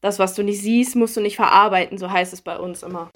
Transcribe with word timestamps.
Das, 0.00 0.20
was 0.20 0.34
du 0.34 0.44
nicht 0.44 0.60
siehst, 0.60 0.94
musst 0.94 1.16
du 1.16 1.20
nicht 1.20 1.34
verarbeiten, 1.34 1.98
so 1.98 2.08
heißt 2.08 2.32
es 2.32 2.40
bei 2.40 2.56
uns 2.56 2.84
immer. 2.84 3.10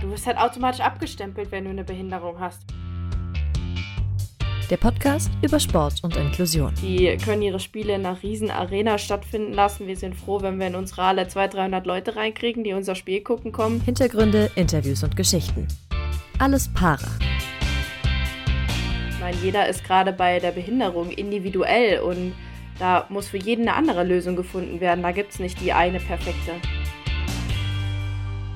Du 0.00 0.10
wirst 0.10 0.26
halt 0.26 0.38
automatisch 0.38 0.80
abgestempelt, 0.80 1.52
wenn 1.52 1.64
du 1.64 1.70
eine 1.70 1.84
Behinderung 1.84 2.40
hast. 2.40 2.62
Der 4.70 4.78
Podcast 4.78 5.30
über 5.42 5.60
Sport 5.60 6.02
und 6.02 6.16
Inklusion. 6.16 6.72
Die 6.80 7.14
können 7.22 7.42
ihre 7.42 7.60
Spiele 7.60 7.94
in 7.94 8.06
einer 8.06 8.22
riesen 8.22 8.50
Arena 8.50 8.96
stattfinden 8.96 9.52
lassen. 9.52 9.86
Wir 9.86 9.96
sind 9.96 10.14
froh, 10.14 10.40
wenn 10.40 10.58
wir 10.58 10.68
in 10.68 10.76
unsere 10.76 11.04
Halle 11.04 11.28
200, 11.28 11.54
300 11.54 11.86
Leute 11.86 12.16
reinkriegen, 12.16 12.64
die 12.64 12.72
unser 12.72 12.94
Spiel 12.94 13.20
gucken 13.20 13.52
kommen. 13.52 13.82
Hintergründe, 13.82 14.50
Interviews 14.54 15.02
und 15.02 15.14
Geschichten. 15.14 15.68
Alles 16.38 16.72
para. 16.72 17.06
Ich 19.10 19.20
meine, 19.20 19.36
jeder 19.42 19.68
ist 19.68 19.84
gerade 19.84 20.14
bei 20.14 20.38
der 20.38 20.52
Behinderung 20.52 21.10
individuell 21.10 22.00
und 22.00 22.32
da 22.80 23.06
muss 23.10 23.28
für 23.28 23.36
jeden 23.36 23.68
eine 23.68 23.76
andere 23.76 24.04
Lösung 24.04 24.34
gefunden 24.34 24.80
werden. 24.80 25.02
Da 25.02 25.12
gibt 25.12 25.32
es 25.32 25.38
nicht 25.38 25.60
die 25.60 25.72
eine 25.72 26.00
perfekte. 26.00 26.52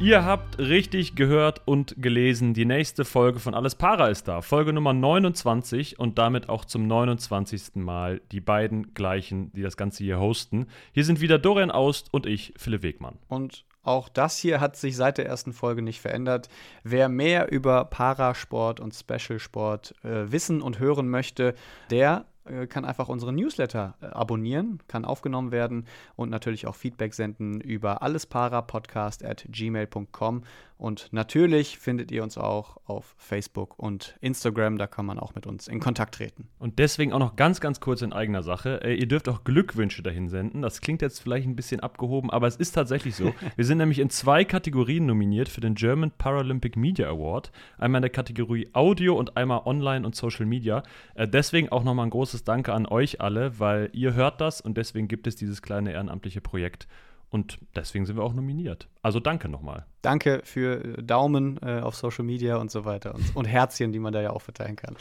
Ihr 0.00 0.24
habt 0.24 0.58
richtig 0.58 1.14
gehört 1.14 1.62
und 1.66 1.94
gelesen. 1.98 2.52
Die 2.52 2.64
nächste 2.64 3.04
Folge 3.04 3.38
von 3.38 3.54
Alles 3.54 3.74
Para 3.74 4.08
ist 4.08 4.26
da. 4.26 4.40
Folge 4.40 4.72
Nummer 4.72 4.92
29 4.92 5.98
und 5.98 6.18
damit 6.18 6.48
auch 6.48 6.64
zum 6.64 6.86
29. 6.86 7.76
Mal 7.76 8.20
die 8.32 8.40
beiden 8.40 8.92
gleichen, 8.94 9.52
die 9.52 9.62
das 9.62 9.76
Ganze 9.76 10.02
hier 10.02 10.18
hosten. 10.18 10.66
Hier 10.92 11.04
sind 11.04 11.20
wieder 11.20 11.38
Dorian 11.38 11.70
Aust 11.70 12.08
und 12.10 12.26
ich, 12.26 12.54
Philipp 12.56 12.82
Wegmann. 12.82 13.18
Und 13.28 13.64
auch 13.82 14.08
das 14.08 14.38
hier 14.38 14.60
hat 14.60 14.76
sich 14.76 14.96
seit 14.96 15.18
der 15.18 15.26
ersten 15.26 15.52
Folge 15.52 15.82
nicht 15.82 16.00
verändert. 16.00 16.48
Wer 16.82 17.08
mehr 17.08 17.52
über 17.52 17.84
Parasport 17.84 18.80
und 18.80 18.94
Specialsport 18.94 19.94
äh, 20.02 20.32
wissen 20.32 20.62
und 20.62 20.78
hören 20.78 21.08
möchte, 21.08 21.54
der 21.90 22.24
kann 22.66 22.84
einfach 22.84 23.08
unseren 23.08 23.34
Newsletter 23.36 23.94
äh, 24.00 24.06
abonnieren, 24.06 24.78
kann 24.86 25.04
aufgenommen 25.04 25.52
werden 25.52 25.86
und 26.16 26.30
natürlich 26.30 26.66
auch 26.66 26.74
Feedback 26.74 27.14
senden 27.14 27.60
über 27.60 28.02
allesparapodcast 28.02 29.24
at 29.24 29.46
gmail.com. 29.48 30.42
Und 30.76 31.12
natürlich 31.12 31.78
findet 31.78 32.10
ihr 32.10 32.22
uns 32.22 32.36
auch 32.36 32.78
auf 32.84 33.14
Facebook 33.16 33.78
und 33.78 34.16
Instagram, 34.20 34.76
da 34.76 34.86
kann 34.86 35.06
man 35.06 35.18
auch 35.18 35.34
mit 35.34 35.46
uns 35.46 35.68
in 35.68 35.78
Kontakt 35.78 36.16
treten. 36.16 36.48
Und 36.58 36.78
deswegen 36.78 37.12
auch 37.12 37.20
noch 37.20 37.36
ganz, 37.36 37.60
ganz 37.60 37.80
kurz 37.80 38.02
in 38.02 38.12
eigener 38.12 38.42
Sache. 38.42 38.80
Äh, 38.82 38.94
ihr 38.94 39.06
dürft 39.06 39.28
auch 39.28 39.44
Glückwünsche 39.44 40.02
dahin 40.02 40.28
senden. 40.28 40.62
Das 40.62 40.80
klingt 40.80 41.00
jetzt 41.00 41.22
vielleicht 41.22 41.46
ein 41.46 41.54
bisschen 41.54 41.80
abgehoben, 41.80 42.30
aber 42.30 42.48
es 42.48 42.56
ist 42.56 42.72
tatsächlich 42.72 43.14
so. 43.14 43.32
Wir 43.56 43.64
sind 43.64 43.78
nämlich 43.78 44.00
in 44.00 44.10
zwei 44.10 44.44
Kategorien 44.44 45.06
nominiert 45.06 45.48
für 45.48 45.60
den 45.60 45.74
German 45.74 46.10
Paralympic 46.10 46.76
Media 46.76 47.08
Award. 47.08 47.52
Einmal 47.78 48.00
in 48.00 48.02
der 48.02 48.10
Kategorie 48.10 48.68
Audio 48.72 49.16
und 49.16 49.36
einmal 49.36 49.62
Online 49.64 50.04
und 50.04 50.16
Social 50.16 50.44
Media. 50.44 50.82
Äh, 51.14 51.28
deswegen 51.28 51.68
auch 51.68 51.84
nochmal 51.84 52.06
ein 52.06 52.10
großes 52.10 52.33
Danke 52.42 52.72
an 52.72 52.86
euch 52.86 53.20
alle, 53.20 53.60
weil 53.60 53.90
ihr 53.92 54.14
hört 54.14 54.40
das 54.40 54.60
und 54.60 54.76
deswegen 54.76 55.06
gibt 55.06 55.28
es 55.28 55.36
dieses 55.36 55.62
kleine 55.62 55.92
ehrenamtliche 55.92 56.40
Projekt. 56.40 56.88
Und 57.30 57.58
deswegen 57.74 58.06
sind 58.06 58.16
wir 58.16 58.22
auch 58.22 58.32
nominiert. 58.32 58.88
Also 59.02 59.18
danke 59.20 59.48
nochmal. 59.48 59.86
Danke 60.02 60.40
für 60.44 61.02
Daumen 61.02 61.58
äh, 61.62 61.80
auf 61.80 61.96
Social 61.96 62.24
Media 62.24 62.56
und 62.56 62.70
so 62.70 62.84
weiter 62.84 63.14
und, 63.14 63.34
und 63.34 63.44
Herzchen, 63.44 63.92
die 63.92 63.98
man 63.98 64.12
da 64.12 64.22
ja 64.22 64.30
auch 64.30 64.42
verteilen 64.42 64.76
kann. 64.76 64.96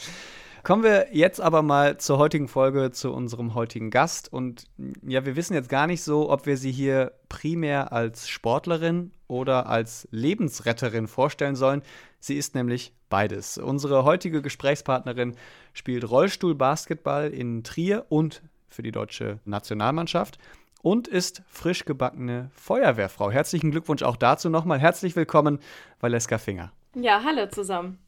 Kommen 0.64 0.82
wir 0.82 1.08
jetzt 1.12 1.42
aber 1.42 1.62
mal 1.62 1.98
zur 1.98 2.18
heutigen 2.18 2.48
Folge, 2.48 2.92
zu 2.92 3.14
unserem 3.14 3.54
heutigen 3.54 3.92
Gast. 3.92 4.32
Und 4.32 4.64
ja, 5.06 5.26
wir 5.26 5.36
wissen 5.36 5.54
jetzt 5.54 5.68
gar 5.68 5.88
nicht 5.88 6.02
so, 6.02 6.30
ob 6.30 6.46
wir 6.46 6.56
sie 6.56 6.72
hier 6.72 7.12
primär 7.28 7.92
als 7.92 8.30
Sportlerin 8.30 9.12
oder 9.28 9.68
als 9.68 10.08
Lebensretterin 10.10 11.08
vorstellen 11.08 11.56
sollen. 11.56 11.82
Sie 12.20 12.36
ist 12.36 12.56
nämlich 12.56 12.94
beides. 13.14 13.60
Unsere 13.60 14.06
heutige 14.06 14.42
Gesprächspartnerin 14.42 15.36
spielt 15.74 16.10
Rollstuhlbasketball 16.10 17.30
in 17.30 17.64
Trier 17.64 18.08
und 18.10 18.42
für 18.70 18.82
die 18.82 18.92
deutsche 18.92 19.38
Nationalmannschaft 19.46 20.40
und 20.82 21.08
ist 21.08 21.44
frisch 21.46 21.86
gebackene 21.86 22.50
Feuerwehrfrau. 22.56 23.30
Herzlichen 23.30 23.70
Glückwunsch 23.70 24.02
auch 24.02 24.16
dazu 24.16 24.50
nochmal. 24.50 24.80
Herzlich 24.80 25.16
willkommen, 25.16 25.60
Valeska 26.00 26.40
Finger. 26.40 26.72
Ja, 26.96 27.22
hallo 27.24 27.46
zusammen. 27.46 28.00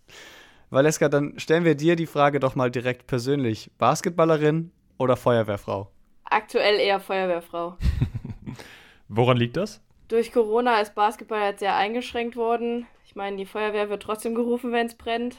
Valeska, 0.72 1.08
dann 1.08 1.38
stellen 1.38 1.66
wir 1.66 1.76
dir 1.76 1.96
die 1.96 2.08
Frage 2.08 2.40
doch 2.40 2.56
mal 2.56 2.72
direkt 2.72 3.06
persönlich. 3.06 3.70
Basketballerin 3.78 4.72
oder 4.98 5.18
Feuerwehrfrau? 5.18 5.92
Aktuell 6.24 6.80
eher 6.80 7.00
Feuerwehrfrau. 7.00 7.78
Woran 9.08 9.38
liegt 9.38 9.56
das? 9.56 9.84
Durch 10.08 10.32
Corona 10.32 10.82
ist 10.82 10.96
Basketball 10.96 11.42
jetzt 11.42 11.60
sehr 11.60 11.76
eingeschränkt 11.76 12.36
worden. 12.36 12.88
Ich 13.16 13.18
meine, 13.18 13.38
die 13.38 13.46
Feuerwehr 13.46 13.90
wird 13.90 14.04
trotzdem 14.04 14.36
gerufen, 14.36 14.74
wenn 14.74 14.88
es 14.88 14.96
brennt. 14.96 15.38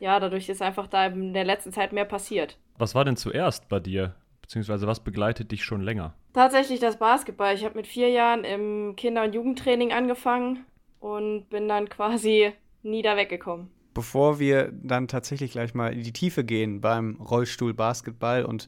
Ja, 0.00 0.18
dadurch 0.18 0.48
ist 0.48 0.60
einfach 0.60 0.88
da 0.88 1.06
in 1.06 1.34
der 1.34 1.44
letzten 1.44 1.72
Zeit 1.72 1.92
mehr 1.92 2.04
passiert. 2.04 2.58
Was 2.78 2.96
war 2.96 3.04
denn 3.04 3.16
zuerst 3.16 3.68
bei 3.68 3.78
dir? 3.78 4.16
Beziehungsweise 4.42 4.88
was 4.88 4.98
begleitet 4.98 5.52
dich 5.52 5.62
schon 5.62 5.82
länger? 5.82 6.14
Tatsächlich 6.32 6.80
das 6.80 6.98
Basketball. 6.98 7.54
Ich 7.54 7.64
habe 7.64 7.76
mit 7.76 7.86
vier 7.86 8.08
Jahren 8.08 8.42
im 8.42 8.96
Kinder- 8.96 9.22
und 9.22 9.36
Jugendtraining 9.36 9.92
angefangen 9.92 10.66
und 10.98 11.48
bin 11.48 11.68
dann 11.68 11.88
quasi 11.88 12.52
nie 12.82 13.02
da 13.02 13.16
weggekommen. 13.16 13.70
Bevor 13.94 14.40
wir 14.40 14.72
dann 14.72 15.06
tatsächlich 15.06 15.52
gleich 15.52 15.74
mal 15.74 15.92
in 15.92 16.02
die 16.02 16.12
Tiefe 16.12 16.42
gehen 16.42 16.80
beim 16.80 17.20
Rollstuhl 17.20 17.72
Basketball 17.72 18.44
und 18.44 18.66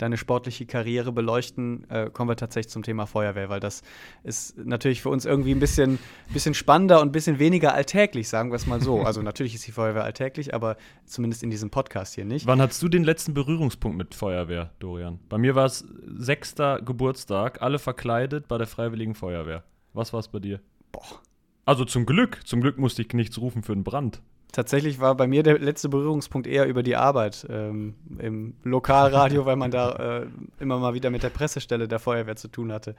deine 0.00 0.16
sportliche 0.16 0.66
Karriere 0.66 1.12
beleuchten, 1.12 1.88
äh, 1.90 2.10
kommen 2.10 2.30
wir 2.30 2.36
tatsächlich 2.36 2.70
zum 2.70 2.82
Thema 2.82 3.06
Feuerwehr, 3.06 3.48
weil 3.48 3.60
das 3.60 3.82
ist 4.24 4.56
natürlich 4.58 5.02
für 5.02 5.08
uns 5.10 5.24
irgendwie 5.24 5.52
ein 5.52 5.60
bisschen, 5.60 5.98
bisschen 6.32 6.54
spannender 6.54 7.00
und 7.00 7.08
ein 7.08 7.12
bisschen 7.12 7.38
weniger 7.38 7.74
alltäglich, 7.74 8.28
sagen 8.28 8.50
wir 8.50 8.56
es 8.56 8.66
mal 8.66 8.80
so. 8.80 9.02
Also 9.02 9.22
natürlich 9.30 9.54
ist 9.54 9.66
die 9.66 9.72
Feuerwehr 9.72 10.04
alltäglich, 10.04 10.54
aber 10.54 10.76
zumindest 11.04 11.42
in 11.42 11.50
diesem 11.50 11.70
Podcast 11.70 12.14
hier 12.14 12.24
nicht. 12.24 12.46
Wann 12.46 12.60
hattest 12.60 12.82
du 12.82 12.88
den 12.88 13.04
letzten 13.04 13.34
Berührungspunkt 13.34 13.98
mit 13.98 14.14
Feuerwehr, 14.14 14.70
Dorian? 14.78 15.18
Bei 15.28 15.38
mir 15.38 15.54
war 15.54 15.66
es 15.66 15.84
sechster 16.06 16.80
Geburtstag, 16.80 17.62
alle 17.62 17.78
verkleidet 17.78 18.48
bei 18.48 18.58
der 18.58 18.66
Freiwilligen 18.66 19.14
Feuerwehr. 19.14 19.64
Was 19.92 20.12
war 20.12 20.20
es 20.20 20.28
bei 20.28 20.38
dir? 20.38 20.60
Boah. 20.92 21.20
Also 21.64 21.84
zum 21.84 22.06
Glück, 22.06 22.40
zum 22.44 22.60
Glück 22.60 22.78
musste 22.78 23.02
ich 23.02 23.12
nichts 23.12 23.38
rufen 23.38 23.62
für 23.62 23.72
einen 23.72 23.84
Brand. 23.84 24.22
Tatsächlich 24.52 25.00
war 25.00 25.14
bei 25.14 25.26
mir 25.26 25.42
der 25.42 25.58
letzte 25.58 25.88
Berührungspunkt 25.88 26.46
eher 26.46 26.66
über 26.66 26.82
die 26.82 26.96
Arbeit 26.96 27.46
ähm, 27.48 27.94
im 28.18 28.54
Lokalradio, 28.64 29.46
weil 29.46 29.56
man 29.56 29.70
da 29.70 29.92
äh, 30.22 30.26
immer 30.58 30.78
mal 30.78 30.94
wieder 30.94 31.10
mit 31.10 31.22
der 31.22 31.30
Pressestelle 31.30 31.88
der 31.88 31.98
Feuerwehr 31.98 32.36
zu 32.36 32.48
tun 32.48 32.72
hatte. 32.72 32.94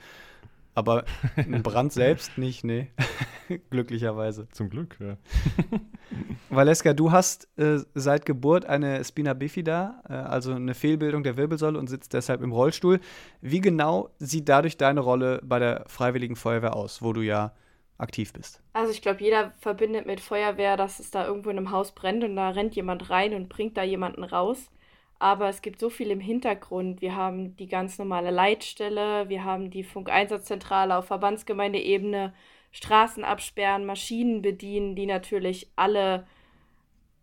Aber 0.73 1.03
ein 1.35 1.63
Brand 1.63 1.91
selbst 1.91 2.37
nicht, 2.37 2.63
nee. 2.63 2.87
Glücklicherweise. 3.69 4.47
Zum 4.51 4.69
Glück, 4.69 4.97
ja. 5.01 5.17
Valeska, 6.49 6.93
du 6.93 7.11
hast 7.11 7.49
äh, 7.57 7.79
seit 7.93 8.25
Geburt 8.25 8.65
eine 8.65 9.03
Spina 9.03 9.33
bifida, 9.33 10.01
äh, 10.07 10.13
also 10.13 10.53
eine 10.53 10.73
Fehlbildung 10.73 11.23
der 11.23 11.35
Wirbelsäule 11.35 11.77
und 11.77 11.87
sitzt 11.87 12.13
deshalb 12.13 12.41
im 12.41 12.53
Rollstuhl. 12.53 13.01
Wie 13.41 13.59
genau 13.59 14.09
sieht 14.19 14.47
dadurch 14.47 14.77
deine 14.77 15.01
Rolle 15.01 15.41
bei 15.43 15.59
der 15.59 15.83
Freiwilligen 15.87 16.37
Feuerwehr 16.37 16.75
aus, 16.75 17.01
wo 17.01 17.11
du 17.11 17.21
ja 17.21 17.51
aktiv 18.01 18.33
bist? 18.33 18.61
Also 18.73 18.91
ich 18.91 19.01
glaube, 19.01 19.23
jeder 19.23 19.53
verbindet 19.59 20.05
mit 20.05 20.19
Feuerwehr, 20.19 20.77
dass 20.77 20.99
es 20.99 21.11
da 21.11 21.25
irgendwo 21.25 21.49
in 21.49 21.57
einem 21.57 21.71
Haus 21.71 21.91
brennt 21.93 22.23
und 22.23 22.35
da 22.35 22.49
rennt 22.49 22.75
jemand 22.75 23.09
rein 23.09 23.33
und 23.33 23.49
bringt 23.49 23.77
da 23.77 23.83
jemanden 23.83 24.23
raus. 24.23 24.69
Aber 25.19 25.49
es 25.49 25.61
gibt 25.61 25.79
so 25.79 25.91
viel 25.91 26.09
im 26.09 26.19
Hintergrund. 26.19 27.01
Wir 27.01 27.15
haben 27.15 27.55
die 27.55 27.67
ganz 27.67 27.99
normale 27.99 28.31
Leitstelle, 28.31 29.29
wir 29.29 29.43
haben 29.43 29.69
die 29.69 29.83
Funkeinsatzzentrale 29.83 30.97
auf 30.97 31.05
Verbandsgemeindeebene, 31.05 32.33
Straßen 32.71 33.23
absperren, 33.23 33.85
Maschinen 33.85 34.41
bedienen, 34.41 34.95
die 34.95 35.05
natürlich 35.05 35.69
alle 35.75 36.25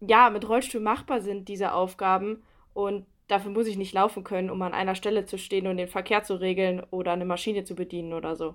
ja 0.01 0.31
mit 0.31 0.49
Rollstuhl 0.49 0.81
machbar 0.81 1.21
sind, 1.21 1.49
diese 1.49 1.73
Aufgaben. 1.73 2.43
Und 2.73 3.05
dafür 3.27 3.51
muss 3.51 3.67
ich 3.67 3.77
nicht 3.77 3.95
laufen 3.95 4.25
können, 4.25 4.51
um 4.51 4.63
an 4.63 4.75
einer 4.75 4.95
Stelle 4.95 5.25
zu 5.27 5.37
stehen 5.39 5.67
und 5.67 5.77
den 5.77 5.89
Verkehr 5.89 6.23
zu 6.23 6.35
regeln 6.41 6.83
oder 6.91 7.13
eine 7.13 7.25
Maschine 7.25 7.65
zu 7.65 7.75
bedienen 7.75 8.13
oder 8.13 8.37
so. 8.37 8.55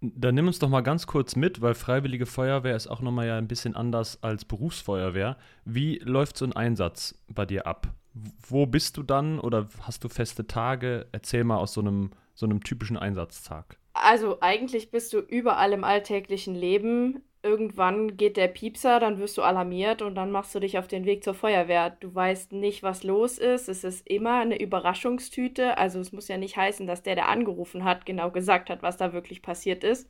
Dann 0.00 0.34
nimm 0.34 0.46
uns 0.46 0.58
doch 0.58 0.70
mal 0.70 0.80
ganz 0.80 1.06
kurz 1.06 1.36
mit, 1.36 1.60
weil 1.60 1.74
Freiwillige 1.74 2.24
Feuerwehr 2.24 2.74
ist 2.74 2.86
auch 2.86 3.02
nochmal 3.02 3.26
ja 3.26 3.36
ein 3.36 3.48
bisschen 3.48 3.76
anders 3.76 4.22
als 4.22 4.46
Berufsfeuerwehr. 4.46 5.36
Wie 5.66 5.98
läuft 5.98 6.38
so 6.38 6.46
ein 6.46 6.54
Einsatz 6.54 7.14
bei 7.28 7.44
dir 7.44 7.66
ab? 7.66 7.88
Wo 8.48 8.66
bist 8.66 8.96
du 8.96 9.02
dann 9.02 9.38
oder 9.38 9.68
hast 9.82 10.02
du 10.02 10.08
feste 10.08 10.46
Tage? 10.46 11.06
Erzähl 11.12 11.44
mal 11.44 11.58
aus 11.58 11.74
so 11.74 11.82
einem, 11.82 12.12
so 12.34 12.46
einem 12.46 12.64
typischen 12.64 12.96
Einsatzdag. 12.96 13.76
Also 13.92 14.38
eigentlich 14.40 14.90
bist 14.90 15.12
du 15.12 15.18
überall 15.18 15.72
im 15.72 15.84
alltäglichen 15.84 16.54
Leben 16.54 17.22
irgendwann 17.42 18.16
geht 18.16 18.36
der 18.36 18.48
Piepser, 18.48 19.00
dann 19.00 19.18
wirst 19.18 19.38
du 19.38 19.42
alarmiert 19.42 20.02
und 20.02 20.14
dann 20.14 20.30
machst 20.30 20.54
du 20.54 20.60
dich 20.60 20.78
auf 20.78 20.88
den 20.88 21.04
Weg 21.04 21.24
zur 21.24 21.34
Feuerwehr. 21.34 21.90
Du 21.90 22.14
weißt 22.14 22.52
nicht, 22.52 22.82
was 22.82 23.02
los 23.02 23.38
ist. 23.38 23.68
Es 23.68 23.84
ist 23.84 24.06
immer 24.06 24.40
eine 24.40 24.60
Überraschungstüte. 24.60 25.78
Also 25.78 26.00
es 26.00 26.12
muss 26.12 26.28
ja 26.28 26.36
nicht 26.36 26.56
heißen, 26.56 26.86
dass 26.86 27.02
der, 27.02 27.14
der 27.14 27.28
angerufen 27.28 27.84
hat, 27.84 28.04
genau 28.04 28.30
gesagt 28.30 28.68
hat, 28.68 28.82
was 28.82 28.96
da 28.96 29.12
wirklich 29.12 29.42
passiert 29.42 29.84
ist. 29.84 30.08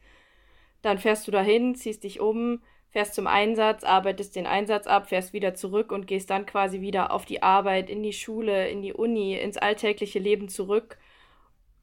Dann 0.82 0.98
fährst 0.98 1.26
du 1.28 1.30
dahin, 1.30 1.74
ziehst 1.74 2.04
dich 2.04 2.20
um, 2.20 2.62
fährst 2.90 3.14
zum 3.14 3.26
Einsatz, 3.26 3.84
arbeitest 3.84 4.34
den 4.34 4.46
Einsatz 4.46 4.86
ab, 4.86 5.08
fährst 5.08 5.32
wieder 5.32 5.54
zurück 5.54 5.92
und 5.92 6.06
gehst 6.06 6.30
dann 6.30 6.46
quasi 6.46 6.80
wieder 6.80 7.12
auf 7.12 7.26
die 7.26 7.42
Arbeit, 7.42 7.90
in 7.90 8.02
die 8.02 8.12
Schule, 8.12 8.68
in 8.68 8.82
die 8.82 8.94
Uni, 8.94 9.34
ins 9.34 9.56
alltägliche 9.56 10.18
Leben 10.18 10.48
zurück. 10.48 10.98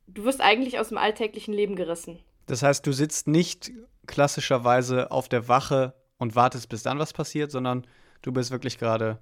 Du 0.08 0.26
wirst 0.26 0.42
eigentlich 0.42 0.80
aus 0.80 0.90
dem 0.90 0.98
alltäglichen 0.98 1.54
Leben 1.54 1.76
gerissen. 1.76 2.20
Das 2.48 2.64
heißt, 2.64 2.88
du 2.88 2.92
sitzt 2.92 3.28
nicht 3.28 3.72
klassischerweise 4.08 5.12
auf 5.12 5.30
der 5.30 5.48
Wache 5.48 5.94
und 6.18 6.36
wartest, 6.36 6.70
bis 6.70 6.84
dann 6.84 7.00
was 7.00 7.14
passiert, 7.14 7.52
sondern 7.52 7.86
du 8.22 8.32
bist 8.32 8.52
wirklich 8.52 8.78
gerade 8.80 9.20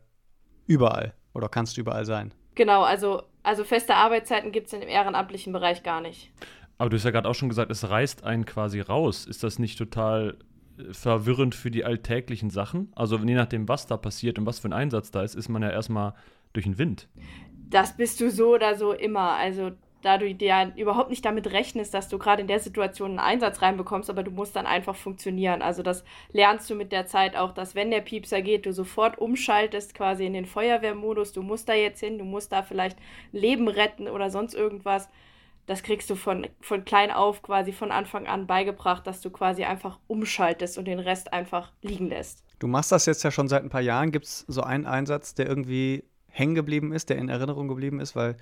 überall 0.68 1.14
oder 1.34 1.50
kannst 1.50 1.78
überall 1.78 2.06
sein. 2.06 2.34
Genau, 2.56 2.84
also 2.84 3.24
Also 3.44 3.64
feste 3.64 3.96
Arbeitszeiten 3.96 4.52
gibt 4.52 4.68
es 4.68 4.74
im 4.74 4.82
ehrenamtlichen 4.82 5.52
Bereich 5.54 5.84
gar 5.84 6.02
nicht. 6.02 6.32
Aber 6.78 6.90
du 6.90 6.96
hast 6.98 7.04
ja 7.04 7.12
gerade 7.12 7.30
auch 7.30 7.36
schon 7.36 7.50
gesagt, 7.50 7.70
es 7.72 7.90
reißt 7.90 8.24
einen 8.24 8.46
quasi 8.46 8.80
raus. 8.80 9.26
Ist 9.26 9.44
das 9.44 9.60
nicht 9.60 9.78
total 9.78 10.38
äh, 10.78 10.94
verwirrend 10.94 11.54
für 11.56 11.72
die 11.72 11.86
alltäglichen 11.86 12.50
Sachen? 12.50 12.92
Also 12.96 13.18
je 13.18 13.36
nachdem, 13.36 13.68
was 13.68 13.88
da 13.88 13.98
passiert 13.98 14.40
und 14.40 14.46
was 14.46 14.60
für 14.60 14.70
ein 14.70 14.74
Einsatz 14.74 15.12
da 15.12 15.24
ist, 15.24 15.36
ist 15.36 15.50
man 15.50 15.62
ja 15.62 15.70
erstmal 15.70 16.14
durch 16.54 16.66
den 16.66 16.78
Wind. 16.78 17.08
Das 17.70 17.96
bist 17.98 18.20
du 18.22 18.30
so 18.32 18.54
oder 18.56 18.76
so 18.76 18.94
immer. 18.94 19.36
Also 19.36 19.72
da 20.06 20.20
du 20.20 20.32
dir 20.34 20.72
überhaupt 20.76 21.10
nicht 21.10 21.26
damit 21.26 21.52
rechnest, 21.52 21.94
dass 21.96 22.08
du 22.10 22.20
gerade 22.20 22.42
in 22.42 22.48
der 22.48 22.60
Situation 22.60 23.12
einen 23.12 23.20
Einsatz 23.20 23.64
reinbekommst, 23.64 24.10
aber 24.10 24.22
du 24.22 24.30
musst 24.30 24.56
dann 24.56 24.68
einfach 24.68 24.96
funktionieren. 24.96 25.64
Also 25.64 25.82
das 25.82 26.04
lernst 26.32 26.70
du 26.70 26.76
mit 26.76 26.92
der 26.92 27.08
Zeit 27.08 27.36
auch, 27.36 27.54
dass 27.54 27.74
wenn 27.74 27.90
der 27.90 28.02
Piepser 28.02 28.44
geht, 28.44 28.68
du 28.68 28.74
sofort 28.74 29.18
umschaltest 29.18 29.96
quasi 29.96 30.26
in 30.28 30.34
den 30.34 30.46
Feuerwehrmodus. 30.46 31.34
Du 31.34 31.42
musst 31.42 31.68
da 31.68 31.74
jetzt 31.74 32.02
hin, 32.02 32.20
du 32.20 32.24
musst 32.24 32.52
da 32.52 32.62
vielleicht 32.62 32.98
Leben 33.32 33.68
retten 33.68 34.08
oder 34.08 34.30
sonst 34.30 34.54
irgendwas. 34.54 35.10
Das 35.66 35.82
kriegst 35.82 36.08
du 36.12 36.16
von, 36.16 36.48
von 36.62 36.86
klein 36.86 37.10
auf 37.10 37.42
quasi 37.42 37.72
von 37.72 37.92
Anfang 37.92 38.28
an 38.28 38.46
beigebracht, 38.46 39.08
dass 39.08 39.22
du 39.22 39.32
quasi 39.32 39.64
einfach 39.64 39.98
umschaltest 40.06 40.78
und 40.78 40.86
den 40.86 41.00
Rest 41.00 41.34
einfach 41.34 41.72
liegen 41.82 42.10
lässt. 42.10 42.44
Du 42.60 42.68
machst 42.68 42.92
das 42.92 43.08
jetzt 43.08 43.24
ja 43.24 43.32
schon 43.32 43.48
seit 43.48 43.64
ein 43.64 43.70
paar 43.70 43.82
Jahren. 43.82 44.12
Gibt 44.12 44.26
es 44.26 44.46
so 44.48 44.62
einen 44.62 44.86
Einsatz, 44.86 45.34
der 45.34 45.48
irgendwie 45.48 46.04
hängen 46.30 46.54
geblieben 46.54 46.94
ist, 46.94 47.10
der 47.10 47.18
in 47.18 47.30
Erinnerung 47.30 47.68
geblieben 47.68 48.00
ist, 48.00 48.16
weil 48.16 48.38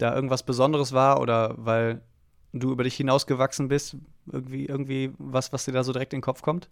da 0.00 0.14
irgendwas 0.14 0.42
Besonderes 0.44 0.92
war 0.92 1.20
oder 1.20 1.54
weil 1.56 2.02
du 2.52 2.72
über 2.72 2.84
dich 2.84 2.96
hinausgewachsen 2.96 3.68
bist? 3.68 3.96
Irgendwie, 4.30 4.66
irgendwie 4.66 5.12
was, 5.18 5.52
was 5.52 5.64
dir 5.64 5.72
da 5.72 5.82
so 5.82 5.92
direkt 5.92 6.12
in 6.12 6.18
den 6.18 6.24
Kopf 6.24 6.42
kommt? 6.42 6.68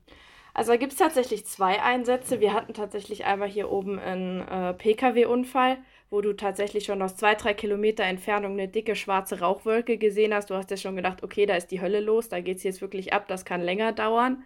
Also 0.54 0.72
da 0.72 0.76
gibt 0.76 0.92
es 0.92 0.98
tatsächlich 0.98 1.46
zwei 1.46 1.82
Einsätze. 1.82 2.40
Wir 2.40 2.52
hatten 2.52 2.74
tatsächlich 2.74 3.24
einmal 3.24 3.48
hier 3.48 3.70
oben 3.70 3.98
einen 3.98 4.40
äh, 4.40 4.74
Pkw-Unfall, 4.74 5.78
wo 6.10 6.20
du 6.20 6.32
tatsächlich 6.32 6.84
schon 6.84 7.02
aus 7.02 7.16
zwei, 7.16 7.34
drei 7.34 7.54
Kilometer 7.54 8.02
Entfernung 8.04 8.52
eine 8.52 8.66
dicke 8.66 8.96
schwarze 8.96 9.40
Rauchwolke 9.40 9.98
gesehen 9.98 10.34
hast. 10.34 10.50
Du 10.50 10.54
hast 10.54 10.70
ja 10.70 10.76
schon 10.76 10.96
gedacht, 10.96 11.22
okay, 11.22 11.46
da 11.46 11.54
ist 11.54 11.70
die 11.70 11.80
Hölle 11.80 12.00
los, 12.00 12.28
da 12.28 12.40
geht 12.40 12.56
es 12.56 12.64
jetzt 12.64 12.80
wirklich 12.80 13.12
ab, 13.12 13.28
das 13.28 13.44
kann 13.44 13.60
länger 13.60 13.92
dauern. 13.92 14.42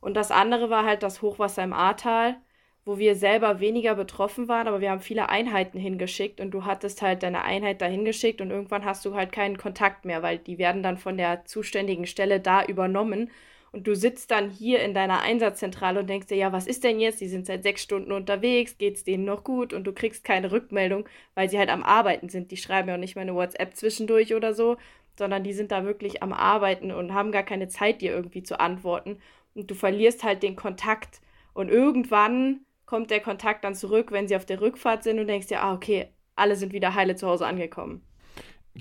Und 0.00 0.14
das 0.14 0.30
andere 0.30 0.70
war 0.70 0.84
halt 0.84 1.02
das 1.02 1.20
Hochwasser 1.20 1.64
im 1.64 1.72
Ahrtal 1.72 2.36
wo 2.84 2.98
wir 2.98 3.16
selber 3.16 3.60
weniger 3.60 3.94
betroffen 3.94 4.48
waren, 4.48 4.68
aber 4.68 4.80
wir 4.80 4.90
haben 4.90 5.00
viele 5.00 5.28
Einheiten 5.28 5.78
hingeschickt 5.78 6.40
und 6.40 6.50
du 6.50 6.64
hattest 6.64 7.00
halt 7.02 7.22
deine 7.22 7.42
Einheit 7.42 7.80
dahin 7.80 8.04
geschickt 8.04 8.40
und 8.40 8.50
irgendwann 8.50 8.84
hast 8.84 9.04
du 9.04 9.14
halt 9.14 9.32
keinen 9.32 9.56
Kontakt 9.56 10.04
mehr, 10.04 10.22
weil 10.22 10.38
die 10.38 10.58
werden 10.58 10.82
dann 10.82 10.98
von 10.98 11.16
der 11.16 11.44
zuständigen 11.44 12.06
Stelle 12.06 12.40
da 12.40 12.64
übernommen 12.64 13.30
und 13.74 13.88
du 13.88 13.96
sitzt 13.96 14.30
dann 14.30 14.50
hier 14.50 14.82
in 14.82 14.94
deiner 14.94 15.22
Einsatzzentrale 15.22 15.98
und 15.98 16.08
denkst 16.08 16.28
dir, 16.28 16.36
ja, 16.36 16.52
was 16.52 16.68
ist 16.68 16.84
denn 16.84 17.00
jetzt? 17.00 17.20
Die 17.20 17.26
sind 17.26 17.44
seit 17.44 17.64
sechs 17.64 17.82
Stunden 17.82 18.12
unterwegs, 18.12 18.78
geht's 18.78 19.02
denen 19.02 19.24
noch 19.24 19.42
gut 19.42 19.72
und 19.72 19.82
du 19.84 19.92
kriegst 19.92 20.22
keine 20.22 20.52
Rückmeldung, 20.52 21.08
weil 21.34 21.50
sie 21.50 21.58
halt 21.58 21.70
am 21.70 21.82
Arbeiten 21.82 22.28
sind. 22.28 22.52
Die 22.52 22.56
schreiben 22.56 22.88
ja 22.88 22.94
auch 22.94 23.00
nicht 23.00 23.16
mal 23.16 23.22
eine 23.22 23.34
WhatsApp 23.34 23.74
zwischendurch 23.74 24.32
oder 24.32 24.54
so, 24.54 24.76
sondern 25.18 25.42
die 25.42 25.52
sind 25.52 25.72
da 25.72 25.84
wirklich 25.84 26.22
am 26.22 26.32
Arbeiten 26.32 26.92
und 26.92 27.14
haben 27.14 27.32
gar 27.32 27.42
keine 27.42 27.66
Zeit, 27.66 28.00
dir 28.00 28.12
irgendwie 28.12 28.44
zu 28.44 28.60
antworten. 28.60 29.18
Und 29.56 29.68
du 29.68 29.74
verlierst 29.74 30.22
halt 30.22 30.44
den 30.44 30.54
Kontakt. 30.54 31.20
Und 31.52 31.68
irgendwann 31.68 32.60
kommt 32.86 33.10
der 33.10 33.20
Kontakt 33.20 33.64
dann 33.64 33.74
zurück, 33.74 34.12
wenn 34.12 34.28
sie 34.28 34.36
auf 34.36 34.46
der 34.46 34.60
Rückfahrt 34.60 35.02
sind 35.02 35.18
und 35.18 35.26
denkst 35.26 35.48
dir, 35.48 35.62
ah, 35.62 35.74
okay, 35.74 36.08
alle 36.36 36.56
sind 36.56 36.72
wieder 36.72 36.94
heile 36.94 37.16
zu 37.16 37.26
Hause 37.26 37.46
angekommen. 37.46 38.02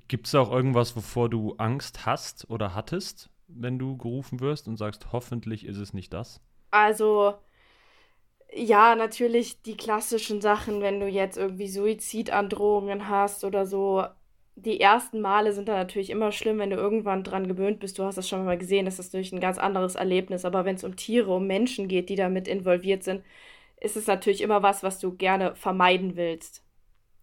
Gibt 0.07 0.27
es 0.27 0.35
auch 0.35 0.51
irgendwas, 0.51 0.95
wovor 0.95 1.29
du 1.29 1.53
Angst 1.57 2.05
hast 2.05 2.49
oder 2.49 2.73
hattest, 2.73 3.29
wenn 3.47 3.77
du 3.77 3.95
gerufen 3.97 4.39
wirst 4.39 4.67
und 4.67 4.77
sagst, 4.77 5.11
hoffentlich 5.11 5.65
ist 5.65 5.77
es 5.77 5.93
nicht 5.93 6.13
das? 6.13 6.41
Also, 6.71 7.35
ja, 8.51 8.95
natürlich 8.95 9.61
die 9.61 9.77
klassischen 9.77 10.41
Sachen, 10.41 10.81
wenn 10.81 10.99
du 10.99 11.07
jetzt 11.07 11.37
irgendwie 11.37 11.67
Suizidandrohungen 11.67 13.07
hast 13.07 13.43
oder 13.43 13.65
so. 13.65 14.05
Die 14.55 14.79
ersten 14.79 15.21
Male 15.21 15.53
sind 15.53 15.67
dann 15.67 15.77
natürlich 15.77 16.11
immer 16.11 16.31
schlimm, 16.31 16.59
wenn 16.59 16.69
du 16.69 16.75
irgendwann 16.75 17.23
dran 17.23 17.47
gewöhnt 17.47 17.79
bist. 17.79 17.97
Du 17.97 18.03
hast 18.03 18.17
das 18.17 18.29
schon 18.29 18.45
mal 18.45 18.57
gesehen, 18.57 18.85
das 18.85 18.99
ist 18.99 19.13
natürlich 19.13 19.33
ein 19.33 19.39
ganz 19.39 19.57
anderes 19.57 19.95
Erlebnis. 19.95 20.45
Aber 20.45 20.65
wenn 20.65 20.75
es 20.75 20.83
um 20.83 20.95
Tiere, 20.95 21.33
um 21.35 21.47
Menschen 21.47 21.87
geht, 21.87 22.09
die 22.09 22.15
damit 22.15 22.47
involviert 22.47 23.03
sind, 23.03 23.23
ist 23.83 23.97
es 23.97 24.07
natürlich 24.07 24.41
immer 24.41 24.63
was, 24.63 24.81
was 24.81 24.99
du 24.99 25.15
gerne 25.15 25.55
vermeiden 25.55 26.15
willst. 26.15 26.63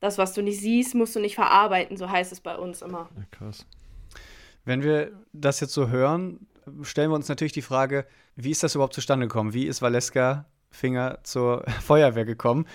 Das, 0.01 0.19
was 0.19 0.33
du 0.33 0.43
nicht 0.43 0.61
siehst, 0.61 0.95
musst 0.95 1.17
du 1.17 1.21
nicht 1.21 1.35
verarbeiten, 1.35 1.97
so 1.97 2.09
heißt 2.09 2.33
es 2.33 2.41
bei 2.41 2.57
uns 2.57 2.83
immer. 2.83 3.09
Ja, 3.17 3.25
krass. 3.31 3.67
Wenn 4.65 4.83
wir 4.83 5.12
das 5.33 5.61
jetzt 5.61 5.75
so 5.75 5.89
hören, 5.89 6.47
stellen 6.83 7.11
wir 7.11 7.17
uns 7.17 7.29
natürlich 7.29 7.53
die 7.53 7.62
Frage, 7.62 8.07
wie 8.37 8.51
ist 8.51 8.62
das 8.62 8.75
überhaupt 8.75 8.95
zustande 8.95 9.27
gekommen? 9.27 9.53
Wie 9.53 9.67
ist 9.67 9.83
Valeska 9.83 10.47
Finger 10.71 11.19
zur 11.23 11.65
Feuerwehr 11.83 12.25
gekommen? 12.25 12.67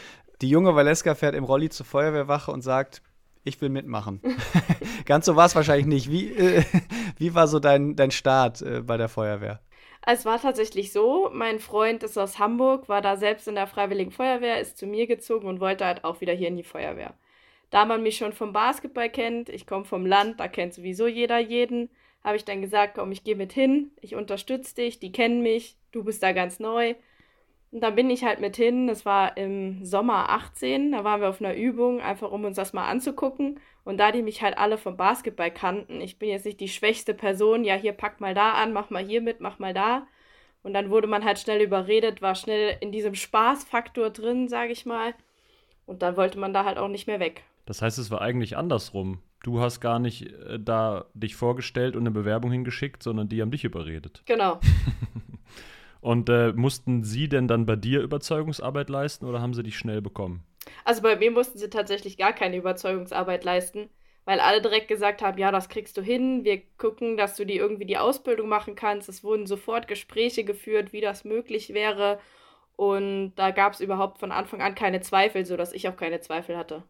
Die 0.42 0.50
junge 0.50 0.76
Valeska 0.76 1.16
fährt 1.16 1.36
im 1.36 1.44
Rolli 1.44 1.70
zur 1.70 1.86
Feuerwehrwache 1.86 2.52
und 2.52 2.62
sagt, 2.62 3.02
ich 3.44 3.62
will 3.62 3.70
mitmachen. 3.70 4.22
Ganz 5.06 5.26
so 5.26 5.36
war 5.36 5.46
es 5.46 5.56
wahrscheinlich 5.56 5.86
nicht. 5.86 6.12
Wie, 6.12 6.34
äh, 6.34 6.64
wie 7.18 7.34
war 7.36 7.48
so 7.48 7.60
dein, 7.60 7.96
dein 7.96 8.12
Start 8.12 8.62
äh, 8.62 8.82
bei 8.82 8.98
der 8.98 9.08
Feuerwehr? 9.08 9.62
Es 10.08 10.24
war 10.24 10.40
tatsächlich 10.40 10.92
so, 10.92 11.30
mein 11.34 11.60
Freund 11.60 12.04
ist 12.04 12.18
aus 12.18 12.38
Hamburg, 12.38 12.88
war 12.88 13.02
da 13.02 13.18
selbst 13.18 13.48
in 13.48 13.56
der 13.56 13.66
Freiwilligen 13.66 14.12
Feuerwehr, 14.12 14.60
ist 14.60 14.78
zu 14.78 14.86
mir 14.86 15.08
gezogen 15.08 15.48
und 15.48 15.60
wollte 15.60 15.86
halt 15.86 16.04
auch 16.04 16.22
wieder 16.22 16.34
hier 16.34 16.50
in 16.50 16.58
die 16.58 16.64
Feuerwehr. 16.64 17.16
Da 17.72 17.86
man 17.86 18.04
mich 18.04 18.18
schon 18.18 18.32
vom 18.32 18.54
Basketball 18.54 19.10
kennt, 19.10 19.50
ich 19.50 19.66
komme 19.66 19.86
vom 19.86 20.06
Land, 20.06 20.40
da 20.40 20.48
kennt 20.48 20.76
sowieso 20.76 21.08
jeder 21.08 21.40
jeden, 21.40 21.90
habe 22.24 22.36
ich 22.38 22.46
dann 22.46 22.62
gesagt, 22.62 22.96
komm, 22.96 23.12
ich 23.12 23.24
gehe 23.24 23.36
mit 23.36 23.52
hin, 23.52 23.92
ich 24.00 24.16
unterstütze 24.16 24.76
dich, 24.76 25.00
die 25.00 25.12
kennen 25.12 25.42
mich, 25.42 25.76
du 25.92 26.04
bist 26.04 26.22
da 26.22 26.34
ganz 26.34 26.60
neu. 26.60 26.94
Und 27.72 27.82
dann 27.82 27.96
bin 27.96 28.10
ich 28.12 28.24
halt 28.24 28.40
mit 28.40 28.56
hin, 28.56 28.88
das 28.88 29.06
war 29.06 29.36
im 29.38 29.84
Sommer 29.84 30.30
18, 30.30 30.92
da 30.92 31.04
waren 31.04 31.22
wir 31.22 31.30
auf 31.30 31.42
einer 31.42 31.56
Übung, 31.56 32.00
einfach 32.00 32.32
um 32.32 32.46
uns 32.46 32.58
das 32.58 32.74
mal 32.74 32.88
anzugucken. 32.88 33.60
Und 33.86 33.98
da 33.98 34.12
die 34.12 34.24
mich 34.24 34.42
halt 34.42 34.58
alle 34.58 34.78
vom 34.78 34.98
Basketball 34.98 35.52
kannten, 35.52 36.02
ich 36.02 36.18
bin 36.18 36.28
jetzt 36.28 36.46
nicht 36.46 36.60
die 36.60 36.68
schwächste 36.68 37.14
Person, 37.14 37.64
ja, 37.64 37.76
hier 37.76 37.94
pack 37.94 38.20
mal 38.20 38.34
da 38.34 38.54
an, 38.54 38.74
mach 38.74 38.90
mal 38.90 39.06
hier 39.06 39.22
mit, 39.22 39.40
mach 39.40 39.60
mal 39.60 39.74
da. 39.74 40.08
Und 40.64 40.74
dann 40.74 40.90
wurde 40.90 41.08
man 41.08 41.24
halt 41.24 41.38
schnell 41.38 41.62
überredet, 41.62 42.24
war 42.24 42.34
schnell 42.34 42.76
in 42.82 42.92
diesem 42.92 43.14
Spaßfaktor 43.14 44.10
drin, 44.10 44.50
sage 44.50 44.72
ich 44.72 44.88
mal. 44.88 45.14
Und 45.86 46.02
dann 46.02 46.18
wollte 46.18 46.40
man 46.40 46.52
da 46.52 46.66
halt 46.66 46.80
auch 46.80 46.88
nicht 46.88 47.06
mehr 47.06 47.20
weg. 47.20 47.44
Das 47.68 47.84
heißt, 47.84 48.00
es 48.00 48.10
war 48.10 48.22
eigentlich 48.22 48.58
andersrum. 48.58 49.20
Du 49.44 49.60
hast 49.60 49.80
gar 49.80 50.00
nicht 50.00 50.24
äh, 50.24 50.60
da 50.60 51.06
dich 51.14 51.36
vorgestellt 51.36 51.96
und 51.96 52.02
eine 52.02 52.12
Bewerbung 52.12 52.52
hingeschickt, 52.52 53.04
sondern 53.04 53.30
die 53.30 53.44
haben 53.44 53.52
dich 53.52 53.64
überredet. 53.64 54.24
Genau. 54.26 54.60
und 56.02 56.30
äh, 56.30 56.54
mussten 56.54 57.04
sie 57.04 57.30
denn 57.30 57.48
dann 57.48 57.68
bei 57.68 57.76
dir 57.76 58.02
Überzeugungsarbeit 58.02 58.90
leisten 58.90 59.28
oder 59.28 59.42
haben 59.42 59.54
sie 59.54 59.62
dich 59.62 59.78
schnell 59.78 60.02
bekommen? 60.02 60.44
Also 60.84 61.02
bei 61.02 61.16
mir 61.16 61.32
mussten 61.32 61.58
sie 61.58 61.70
tatsächlich 61.70 62.18
gar 62.18 62.34
keine 62.34 62.58
Überzeugungsarbeit 62.58 63.44
leisten, 63.44 63.90
weil 64.26 64.40
alle 64.40 64.62
direkt 64.62 64.88
gesagt 64.88 65.22
haben, 65.22 65.38
ja, 65.38 65.52
das 65.52 65.70
kriegst 65.70 65.98
du 65.98 66.02
hin, 66.02 66.44
wir 66.44 66.62
gucken, 66.78 67.18
dass 67.18 67.36
du 67.36 67.46
dir 67.46 67.56
irgendwie 67.56 67.86
die 67.86 67.98
Ausbildung 67.98 68.50
machen 68.50 68.76
kannst. 68.76 69.10
Es 69.10 69.24
wurden 69.24 69.46
sofort 69.46 69.88
Gespräche 69.88 70.44
geführt, 70.44 70.94
wie 70.94 71.02
das 71.02 71.24
möglich 71.24 71.74
wäre. 71.74 72.20
Und 72.76 73.34
da 73.36 73.52
gab 73.52 73.74
es 73.74 73.80
überhaupt 73.80 74.20
von 74.20 74.32
Anfang 74.32 74.62
an 74.62 74.76
keine 74.76 75.02
Zweifel, 75.02 75.46
sodass 75.46 75.74
ich 75.74 75.88
auch 75.88 75.96
keine 75.96 76.20
Zweifel 76.20 76.58
hatte. 76.58 76.84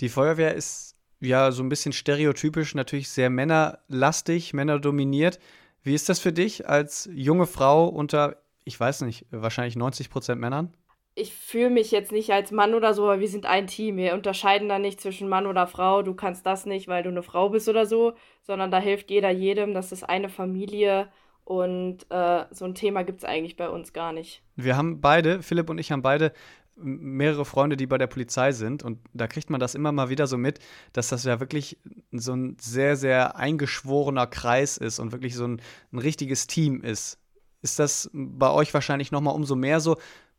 Die 0.00 0.08
Feuerwehr 0.08 0.54
ist 0.54 0.96
ja 1.20 1.50
so 1.50 1.62
ein 1.62 1.68
bisschen 1.68 1.92
stereotypisch, 1.92 2.74
natürlich 2.74 3.08
sehr 3.08 3.30
männerlastig, 3.30 4.54
männerdominiert. 4.54 5.40
Wie 5.82 5.94
ist 5.94 6.08
das 6.08 6.20
für 6.20 6.32
dich 6.32 6.68
als 6.68 7.08
junge 7.12 7.46
Frau 7.46 7.88
unter, 7.88 8.36
ich 8.64 8.78
weiß 8.78 9.00
nicht, 9.02 9.26
wahrscheinlich 9.30 9.74
90 9.74 10.10
Prozent 10.10 10.40
Männern? 10.40 10.72
Ich 11.18 11.34
fühle 11.34 11.70
mich 11.70 11.90
jetzt 11.90 12.12
nicht 12.12 12.30
als 12.32 12.52
Mann 12.52 12.74
oder 12.74 12.94
so, 12.94 13.04
aber 13.04 13.20
wir 13.20 13.28
sind 13.28 13.44
ein 13.44 13.66
Team. 13.66 13.96
Wir 13.96 14.14
unterscheiden 14.14 14.68
da 14.68 14.78
nicht 14.78 15.00
zwischen 15.00 15.28
Mann 15.28 15.46
oder 15.46 15.66
Frau. 15.66 16.02
Du 16.02 16.14
kannst 16.14 16.46
das 16.46 16.64
nicht, 16.64 16.86
weil 16.88 17.02
du 17.02 17.08
eine 17.08 17.22
Frau 17.22 17.48
bist 17.48 17.68
oder 17.68 17.86
so, 17.86 18.14
sondern 18.42 18.70
da 18.70 18.78
hilft 18.78 19.10
jeder 19.10 19.30
jedem. 19.30 19.74
Das 19.74 19.90
ist 19.92 20.04
eine 20.04 20.28
Familie 20.28 21.08
und 21.44 22.06
äh, 22.10 22.44
so 22.50 22.64
ein 22.64 22.74
Thema 22.74 23.02
gibt 23.02 23.18
es 23.18 23.24
eigentlich 23.24 23.56
bei 23.56 23.68
uns 23.68 23.92
gar 23.92 24.12
nicht. 24.12 24.42
Wir 24.54 24.76
haben 24.76 25.00
beide, 25.00 25.42
Philipp 25.42 25.70
und 25.70 25.78
ich 25.78 25.90
haben 25.90 26.02
beide 26.02 26.32
mehrere 26.76 27.44
Freunde, 27.44 27.76
die 27.76 27.86
bei 27.86 27.98
der 27.98 28.06
Polizei 28.06 28.52
sind 28.52 28.84
und 28.84 29.00
da 29.12 29.26
kriegt 29.26 29.50
man 29.50 29.58
das 29.58 29.74
immer 29.74 29.90
mal 29.90 30.10
wieder 30.10 30.28
so 30.28 30.38
mit, 30.38 30.60
dass 30.92 31.08
das 31.08 31.24
ja 31.24 31.40
wirklich 31.40 31.78
so 32.12 32.34
ein 32.34 32.56
sehr, 32.60 32.96
sehr 32.96 33.36
eingeschworener 33.36 34.28
Kreis 34.28 34.76
ist 34.76 35.00
und 35.00 35.10
wirklich 35.10 35.34
so 35.34 35.44
ein, 35.44 35.60
ein 35.92 35.98
richtiges 35.98 36.46
Team 36.46 36.82
ist. 36.82 37.18
Ist 37.62 37.80
das 37.80 38.08
bei 38.12 38.50
euch 38.50 38.72
wahrscheinlich 38.72 39.10
nochmal 39.10 39.34
umso 39.34 39.56
mehr 39.56 39.80
so? 39.80 39.96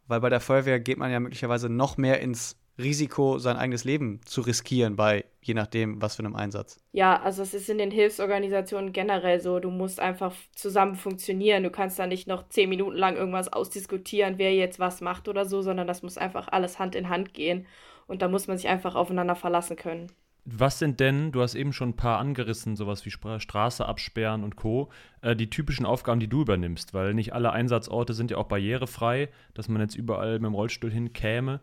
Weil 0.10 0.20
bei 0.20 0.30
der 0.30 0.42
Feuerwehr 0.42 0.80
geht 0.80 0.98
man 0.98 1.12
ja 1.12 1.20
möglicherweise 1.20 1.70
noch 1.70 1.98
mehr 1.98 2.20
ins 2.20 2.58
Risiko, 2.78 3.38
sein 3.40 3.58
eigenes 3.58 3.84
Leben 3.84 4.22
zu 4.26 4.42
riskieren 4.42 4.96
bei 4.96 5.26
je 5.42 5.54
nachdem, 5.54 6.02
was 6.02 6.16
für 6.16 6.24
einem 6.24 6.36
Einsatz. 6.36 6.78
Ja, 6.92 7.22
also 7.22 7.42
es 7.42 7.54
ist 7.54 7.70
in 7.70 7.78
den 7.78 7.92
Hilfsorganisationen 7.92 8.94
generell 8.94 9.40
so, 9.42 9.60
du 9.60 9.70
musst 9.70 10.00
einfach 10.00 10.34
zusammen 10.54 10.96
funktionieren. 10.96 11.64
Du 11.64 11.70
kannst 11.70 12.00
da 12.00 12.08
nicht 12.08 12.28
noch 12.28 12.48
zehn 12.50 12.70
Minuten 12.70 12.98
lang 12.98 13.16
irgendwas 13.16 13.52
ausdiskutieren, 13.52 14.38
wer 14.38 14.54
jetzt 14.54 14.80
was 14.80 15.02
macht 15.02 15.28
oder 15.28 15.46
so, 15.46 15.62
sondern 15.62 15.88
das 15.88 16.04
muss 16.04 16.18
einfach 16.18 16.48
alles 16.50 16.80
Hand 16.80 16.96
in 16.96 17.10
Hand 17.10 17.34
gehen. 17.34 17.68
Und 18.08 18.22
da 18.22 18.28
muss 18.28 18.48
man 18.48 18.58
sich 18.58 18.68
einfach 18.68 18.96
aufeinander 18.96 19.36
verlassen 19.36 19.76
können. 19.76 20.12
Was 20.52 20.80
sind 20.80 21.00
denn, 21.00 21.32
du 21.32 21.42
hast 21.42 21.54
eben 21.54 21.74
schon 21.74 21.90
ein 21.90 21.96
paar 21.96 22.18
angerissen, 22.18 22.76
sowas 22.76 23.06
wie 23.06 23.12
Straße 23.12 23.86
absperren 23.86 24.44
und 24.44 24.56
Co., 24.56 24.90
äh, 25.22 25.36
die 25.36 25.50
typischen 25.50 25.86
Aufgaben, 25.86 26.20
die 26.20 26.28
du 26.28 26.42
übernimmst? 26.42 26.96
Weil 26.96 27.14
nicht 27.14 27.34
alle 27.34 27.52
Einsatzorte 27.52 28.14
sind 28.16 28.32
ja 28.32 28.38
auch 28.38 28.48
barrierefrei, 28.48 29.30
dass 29.54 29.68
man 29.70 29.82
jetzt 29.82 29.96
überall 29.96 30.40
mit 30.40 30.46
dem 30.46 30.56
Rollstuhl 30.56 30.92
hinkäme. 30.92 31.60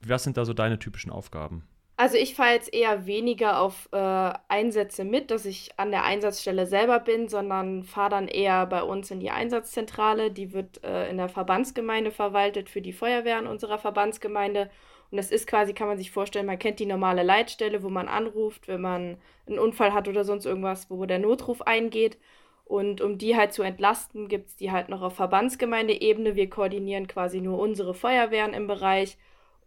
Was 0.00 0.24
sind 0.24 0.38
da 0.38 0.46
so 0.46 0.54
deine 0.54 0.78
typischen 0.78 1.12
Aufgaben? 1.12 1.64
Also 2.00 2.16
ich 2.16 2.34
fahre 2.34 2.54
jetzt 2.54 2.72
eher 2.72 3.04
weniger 3.04 3.60
auf 3.60 3.90
äh, 3.92 4.32
Einsätze 4.48 5.04
mit, 5.04 5.30
dass 5.30 5.44
ich 5.44 5.68
an 5.76 5.90
der 5.90 6.02
Einsatzstelle 6.02 6.64
selber 6.64 6.98
bin, 6.98 7.28
sondern 7.28 7.84
fahre 7.84 8.08
dann 8.08 8.26
eher 8.26 8.64
bei 8.64 8.82
uns 8.82 9.10
in 9.10 9.20
die 9.20 9.28
Einsatzzentrale. 9.30 10.30
Die 10.30 10.54
wird 10.54 10.82
äh, 10.82 11.10
in 11.10 11.18
der 11.18 11.28
Verbandsgemeinde 11.28 12.10
verwaltet 12.10 12.70
für 12.70 12.80
die 12.80 12.94
Feuerwehren 12.94 13.46
unserer 13.46 13.76
Verbandsgemeinde. 13.76 14.70
Und 15.10 15.18
das 15.18 15.30
ist 15.30 15.46
quasi, 15.46 15.74
kann 15.74 15.88
man 15.88 15.98
sich 15.98 16.10
vorstellen, 16.10 16.46
man 16.46 16.58
kennt 16.58 16.80
die 16.80 16.86
normale 16.86 17.22
Leitstelle, 17.22 17.82
wo 17.82 17.90
man 17.90 18.08
anruft, 18.08 18.66
wenn 18.66 18.80
man 18.80 19.18
einen 19.46 19.58
Unfall 19.58 19.92
hat 19.92 20.08
oder 20.08 20.24
sonst 20.24 20.46
irgendwas, 20.46 20.88
wo 20.88 21.04
der 21.04 21.18
Notruf 21.18 21.60
eingeht. 21.60 22.16
Und 22.64 23.02
um 23.02 23.18
die 23.18 23.36
halt 23.36 23.52
zu 23.52 23.62
entlasten, 23.62 24.28
gibt 24.28 24.48
es 24.48 24.56
die 24.56 24.72
halt 24.72 24.88
noch 24.88 25.02
auf 25.02 25.16
Verbandsgemeindeebene. 25.16 26.34
Wir 26.34 26.48
koordinieren 26.48 27.08
quasi 27.08 27.42
nur 27.42 27.58
unsere 27.58 27.92
Feuerwehren 27.92 28.54
im 28.54 28.66
Bereich 28.68 29.18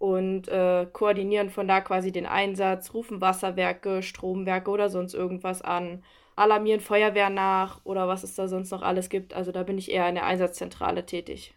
und 0.04 0.50
äh, 0.50 0.86
koordinieren 0.92 1.50
von 1.50 1.66
da 1.66 1.80
quasi 1.80 2.12
den 2.12 2.26
Einsatz, 2.26 2.94
rufen 2.94 3.22
Wasserwerke, 3.22 4.04
Stromwerke 4.04 4.70
oder 4.70 4.90
sonst 4.90 5.14
irgendwas 5.14 5.62
an, 5.62 6.04
alarmieren 6.36 6.82
Feuerwehr 6.82 7.30
nach 7.30 7.80
oder 7.86 8.06
was 8.10 8.26
es 8.26 8.36
da 8.36 8.50
sonst 8.50 8.72
noch 8.72 8.82
alles 8.82 9.08
gibt. 9.08 9.34
Also 9.34 9.54
da 9.54 9.64
bin 9.64 9.78
ich 9.78 9.90
eher 9.90 10.10
in 10.10 10.16
der 10.16 10.26
Einsatzzentrale 10.26 11.06
tätig. 11.06 11.54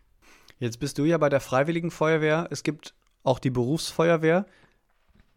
Jetzt 0.61 0.79
bist 0.79 0.97
du 0.97 1.05
ja 1.05 1.19
bei 1.19 1.29
der 1.29 1.41
Freiwilligen 1.41 1.91
Feuerwehr. 1.91 2.47
Es 2.53 2.63
gibt 2.63 2.95
auch 3.25 3.41
die 3.41 3.51
Berufsfeuerwehr. 3.51 4.47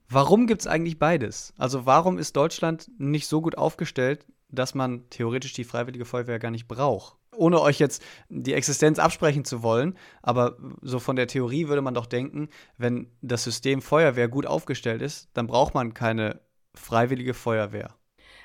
Warum 0.08 0.46
gibt 0.46 0.62
es 0.62 0.68
eigentlich 0.68 1.00
beides? 1.00 1.56
Also 1.58 1.88
warum 1.88 2.20
ist 2.20 2.36
Deutschland 2.36 2.92
nicht 3.00 3.25
so 3.25 3.42
gut 3.42 3.58
aufgestellt, 3.58 4.24
dass 4.50 4.75
man 4.75 5.10
theoretisch 5.10 5.54
die 5.54 5.63
Freiwillige 5.63 6.06
Feuerwehr 6.06 6.38
gar 6.38 6.51
nicht 6.51 6.68
braucht? 6.68 7.18
Ohne 7.39 7.62
euch 7.62 7.79
jetzt 7.79 8.03
die 8.29 8.53
Existenz 8.53 9.00
absprechen 9.00 9.46
zu 9.46 9.63
wollen, 9.63 9.98
aber 10.22 10.58
so 10.81 11.00
von 11.00 11.15
der 11.15 11.27
Theorie 11.27 11.67
würde 11.67 11.81
man 11.81 11.93
doch 11.93 12.05
denken, 12.05 12.50
wenn 12.77 13.12
das 13.22 13.43
System 13.43 13.81
Feuerwehr 13.81 14.27
gut 14.27 14.46
aufgestellt 14.46 15.01
ist, 15.01 15.29
dann 15.34 15.48
braucht 15.48 15.74
man 15.74 15.93
keine 15.93 16.41
freiwillige 16.75 17.34
Feuerwehr. 17.34 17.96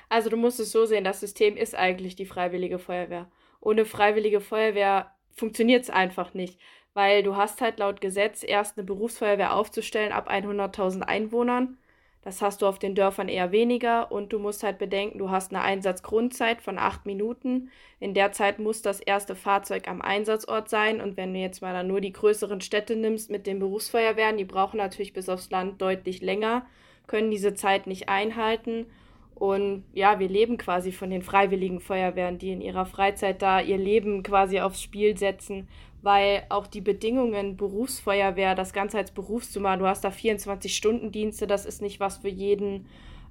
Also 0.09 0.29
du 0.29 0.37
musst 0.37 0.59
es 0.59 0.71
so 0.71 0.85
sehen, 0.85 1.03
das 1.03 1.19
System 1.19 1.57
ist 1.57 1.75
eigentlich 1.75 2.15
die 2.15 2.25
freiwillige 2.25 2.79
Feuerwehr. 2.79 3.29
Ohne 3.59 3.85
freiwillige 3.85 4.41
Feuerwehr 4.41 5.11
funktioniert 5.31 5.83
es 5.83 5.89
einfach 5.89 6.33
nicht, 6.33 6.59
weil 6.93 7.23
du 7.23 7.35
hast 7.35 7.61
halt 7.61 7.79
laut 7.79 8.01
Gesetz 8.01 8.43
erst 8.43 8.77
eine 8.77 8.85
Berufsfeuerwehr 8.85 9.53
aufzustellen 9.53 10.11
ab 10.11 10.29
100.000 10.29 11.01
Einwohnern 11.01 11.77
das 12.25 12.41
hast 12.41 12.63
du 12.63 12.65
auf 12.65 12.79
den 12.79 12.95
Dörfern 12.95 13.29
eher 13.29 13.51
weniger 13.51 14.11
und 14.11 14.33
du 14.33 14.39
musst 14.39 14.63
halt 14.63 14.79
bedenken, 14.79 15.19
du 15.19 15.29
hast 15.29 15.53
eine 15.53 15.61
Einsatzgrundzeit 15.61 16.59
von 16.59 16.79
acht 16.79 17.05
Minuten. 17.05 17.69
In 17.99 18.15
der 18.15 18.31
Zeit 18.31 18.57
muss 18.57 18.81
das 18.81 18.99
erste 18.99 19.35
Fahrzeug 19.35 19.87
am 19.87 20.01
Einsatzort 20.01 20.67
sein 20.67 21.01
und 21.01 21.17
wenn 21.17 21.35
du 21.35 21.39
jetzt 21.39 21.61
mal 21.61 21.71
dann 21.71 21.85
nur 21.87 22.01
die 22.01 22.11
größeren 22.11 22.61
Städte 22.61 22.95
nimmst 22.95 23.29
mit 23.29 23.45
den 23.45 23.59
Berufsfeuerwehren, 23.59 24.37
die 24.37 24.43
brauchen 24.43 24.77
natürlich 24.77 25.13
bis 25.13 25.29
aufs 25.29 25.51
Land 25.51 25.79
deutlich 25.79 26.23
länger, 26.23 26.65
können 27.05 27.29
diese 27.29 27.53
Zeit 27.53 27.85
nicht 27.85 28.09
einhalten. 28.09 28.87
Und 29.35 29.83
ja, 29.93 30.17
wir 30.17 30.29
leben 30.29 30.57
quasi 30.57 30.91
von 30.91 31.11
den 31.11 31.21
freiwilligen 31.21 31.79
Feuerwehren, 31.79 32.39
die 32.39 32.51
in 32.51 32.61
ihrer 32.61 32.87
Freizeit 32.87 33.43
da 33.43 33.61
ihr 33.61 33.77
Leben 33.77 34.23
quasi 34.23 34.61
aufs 34.61 34.81
Spiel 34.81 35.15
setzen 35.15 35.67
weil 36.05 36.43
auch 36.49 36.67
die 36.67 36.81
Bedingungen 36.81 37.57
Berufsfeuerwehr, 37.57 38.53
das 38.53 38.73
Ganze 38.73 38.99
als 38.99 39.09
Beruf 39.09 39.49
zu 39.49 39.59
machen, 39.59 39.79
du 39.79 39.87
hast 39.87 40.03
da 40.03 40.09
24-Stunden-Dienste, 40.09 41.47
das 41.47 41.65
ist 41.65 41.81
nicht 41.81 41.99
was 41.99 42.17
für 42.17 42.29
jeden. 42.29 42.85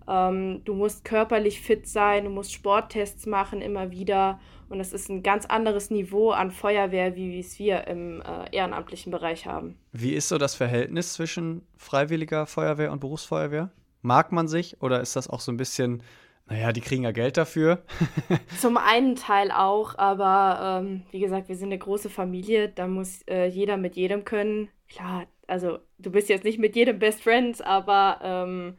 Ähm, 0.09 0.61
du 0.65 0.75
musst 0.75 1.05
körperlich 1.05 1.61
fit 1.61 1.87
sein, 1.87 2.25
du 2.25 2.31
musst 2.31 2.53
Sporttests 2.53 3.27
machen 3.27 3.63
immer 3.63 3.93
wieder 3.93 4.41
und 4.69 4.81
es 4.81 4.93
ist 4.93 5.09
ein 5.09 5.23
ganz 5.23 5.47
anderes 5.47 5.91
Niveau 5.91 6.33
an 6.33 6.51
Feuerwehr, 6.51 7.15
wie 7.15 7.39
es 7.39 7.61
wir 7.61 7.87
im 7.87 8.21
äh, 8.23 8.57
ehrenamtlichen 8.57 9.13
Bereich 9.13 9.47
haben. 9.47 9.79
Wie 9.93 10.13
ist 10.13 10.29
so 10.29 10.37
das 10.37 10.57
Verhältnis 10.57 11.13
zwischen 11.13 11.63
freiwilliger 11.77 12.45
Feuerwehr 12.45 12.91
und 12.91 12.99
Berufsfeuerwehr? 12.99 13.71
Mag 14.03 14.33
man 14.33 14.49
sich 14.49 14.83
oder 14.83 15.01
ist 15.01 15.15
das 15.15 15.31
auch 15.31 15.41
so 15.41 15.53
ein 15.53 15.57
bisschen 15.57 16.03
naja, 16.47 16.73
die 16.73 16.83
kriegen 16.83 17.05
ja 17.05 17.13
Geld 17.13 17.37
dafür. 17.37 17.85
Zum 18.61 18.77
einen 18.77 19.17
Teil 19.17 19.51
auch, 19.51 19.97
aber 19.97 20.83
ähm, 20.83 21.03
wie 21.11 21.21
gesagt, 21.21 21.49
wir 21.49 21.57
sind 21.57 21.69
eine 21.69 21.79
große 21.79 22.11
Familie, 22.11 22.69
da 22.69 22.87
muss 22.87 23.23
äh, 23.29 23.47
jeder 23.47 23.77
mit 23.77 23.97
jedem 23.97 24.25
können. 24.25 24.69
Klar, 24.89 25.27
also 25.47 25.79
du 25.99 26.11
bist 26.11 26.29
jetzt 26.29 26.45
nicht 26.45 26.59
mit 26.59 26.77
jedem 26.77 26.99
Best 26.99 27.23
Friends, 27.23 27.63
aber 27.63 28.21
ähm, 28.23 28.77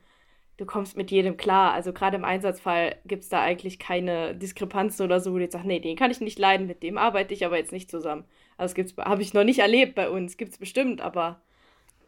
du 0.57 0.65
kommst 0.65 0.95
mit 0.95 1.09
jedem 1.09 1.37
klar. 1.37 1.73
Also 1.73 1.91
gerade 1.91 2.17
im 2.17 2.25
Einsatzfall 2.25 2.97
gibt 3.05 3.23
es 3.23 3.29
da 3.29 3.41
eigentlich 3.41 3.79
keine 3.79 4.35
Diskrepanz 4.35 5.01
oder 5.01 5.19
so, 5.19 5.33
wo 5.33 5.37
du 5.37 5.43
jetzt 5.43 5.53
sagst, 5.53 5.67
nee, 5.67 5.79
den 5.79 5.97
kann 5.97 6.11
ich 6.11 6.21
nicht 6.21 6.37
leiden, 6.37 6.67
mit 6.67 6.83
dem 6.83 6.99
arbeite 6.99 7.33
ich 7.33 7.45
aber 7.45 7.57
jetzt 7.57 7.71
nicht 7.71 7.89
zusammen. 7.89 8.25
Also 8.57 8.75
das 8.75 8.95
habe 8.97 9.23
ich 9.23 9.33
noch 9.33 9.43
nicht 9.43 9.59
erlebt 9.59 9.95
bei 9.95 10.09
uns, 10.09 10.37
gibt 10.37 10.51
es 10.51 10.57
bestimmt, 10.59 11.01
aber 11.01 11.41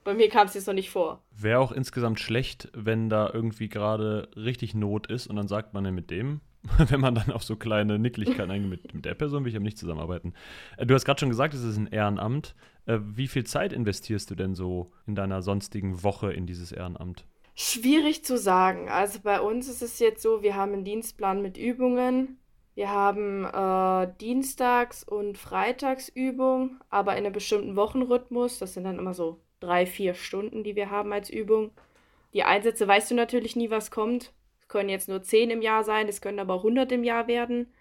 bei 0.08 0.14
mir 0.14 0.30
kam 0.30 0.48
es 0.48 0.54
jetzt 0.54 0.68
noch 0.68 0.74
nicht 0.74 0.90
vor. 0.90 1.22
Wäre 1.36 1.60
auch 1.60 1.74
insgesamt 1.74 2.22
schlecht, 2.22 2.70
wenn 2.74 3.10
da 3.10 3.30
irgendwie 3.34 3.68
gerade 3.68 4.30
richtig 4.38 4.74
Not 4.74 5.08
ist 5.08 5.28
und 5.28 5.36
dann 5.36 5.50
sagt 5.50 5.74
man 5.74 5.84
ja 5.84 5.92
mit 5.92 6.10
dem, 6.12 6.40
wenn 6.78 7.02
man 7.02 7.14
dann 7.14 7.30
auf 7.30 7.44
so 7.44 7.58
kleine 7.58 8.00
Nicklichkeiten 8.00 8.50
eingeht, 8.50 8.70
mit, 8.70 8.94
mit 8.94 9.04
der 9.04 9.16
Person 9.16 9.44
will 9.44 9.50
ich 9.50 9.58
aber 9.58 9.66
nicht 9.66 9.78
zusammenarbeiten. 9.78 10.34
Äh, 10.78 10.86
du 10.86 10.96
hast 10.96 11.04
gerade 11.04 11.20
schon 11.20 11.28
gesagt, 11.28 11.54
es 11.54 11.62
ist 11.62 11.76
ein 11.76 11.88
Ehrenamt. 11.88 12.56
Äh, 12.86 13.00
wie 13.02 13.28
viel 13.28 13.44
Zeit 13.44 13.74
investierst 13.74 14.32
du 14.32 14.36
denn 14.36 14.56
so 14.56 14.94
in 15.08 15.16
deiner 15.16 15.42
sonstigen 15.42 16.02
Woche 16.04 16.32
in 16.32 16.48
dieses 16.48 16.72
Ehrenamt? 16.72 17.26
Schwierig 17.54 18.24
zu 18.24 18.38
sagen. 18.38 18.88
Also 18.88 19.20
bei 19.22 19.42
uns 19.42 19.68
ist 19.68 19.82
es 19.82 20.00
jetzt 20.00 20.22
so, 20.22 20.42
wir 20.42 20.56
haben 20.56 20.72
einen 20.72 20.86
Dienstplan 20.86 21.42
mit 21.42 21.58
Übungen. 21.58 22.38
Wir 22.76 22.92
haben 22.92 23.44
äh, 23.44 24.14
Dienstags- 24.22 25.04
und 25.04 25.38
Freitagsübung, 25.38 26.80
aber 26.90 27.18
in 27.18 27.26
einem 27.26 27.34
bestimmten 27.34 27.76
Wochenrhythmus. 27.76 28.58
Das 28.60 28.74
sind 28.74 28.86
dann 28.86 29.00
immer 29.00 29.14
so 29.14 29.42
drei, 29.60 29.86
vier 29.86 30.14
Stunden, 30.14 30.64
die 30.64 30.76
wir 30.76 30.90
haben 30.90 31.14
als 31.14 31.30
Übung. 31.30 31.72
Die 32.34 32.44
Einsätze 32.44 32.88
weißt 32.88 33.12
du 33.12 33.16
natürlich 33.16 33.56
nie, 33.56 33.70
was 33.70 33.92
kommt. 33.92 34.34
Es 34.62 34.68
können 34.68 34.90
jetzt 34.90 35.10
nur 35.10 35.24
zehn 35.24 35.50
im 35.50 35.62
Jahr 35.62 35.84
sein, 35.84 36.08
es 36.08 36.22
können 36.22 36.40
aber 36.40 36.56
100 36.56 36.92
im 36.92 37.04
Jahr 37.04 37.28
werden. 37.28 37.74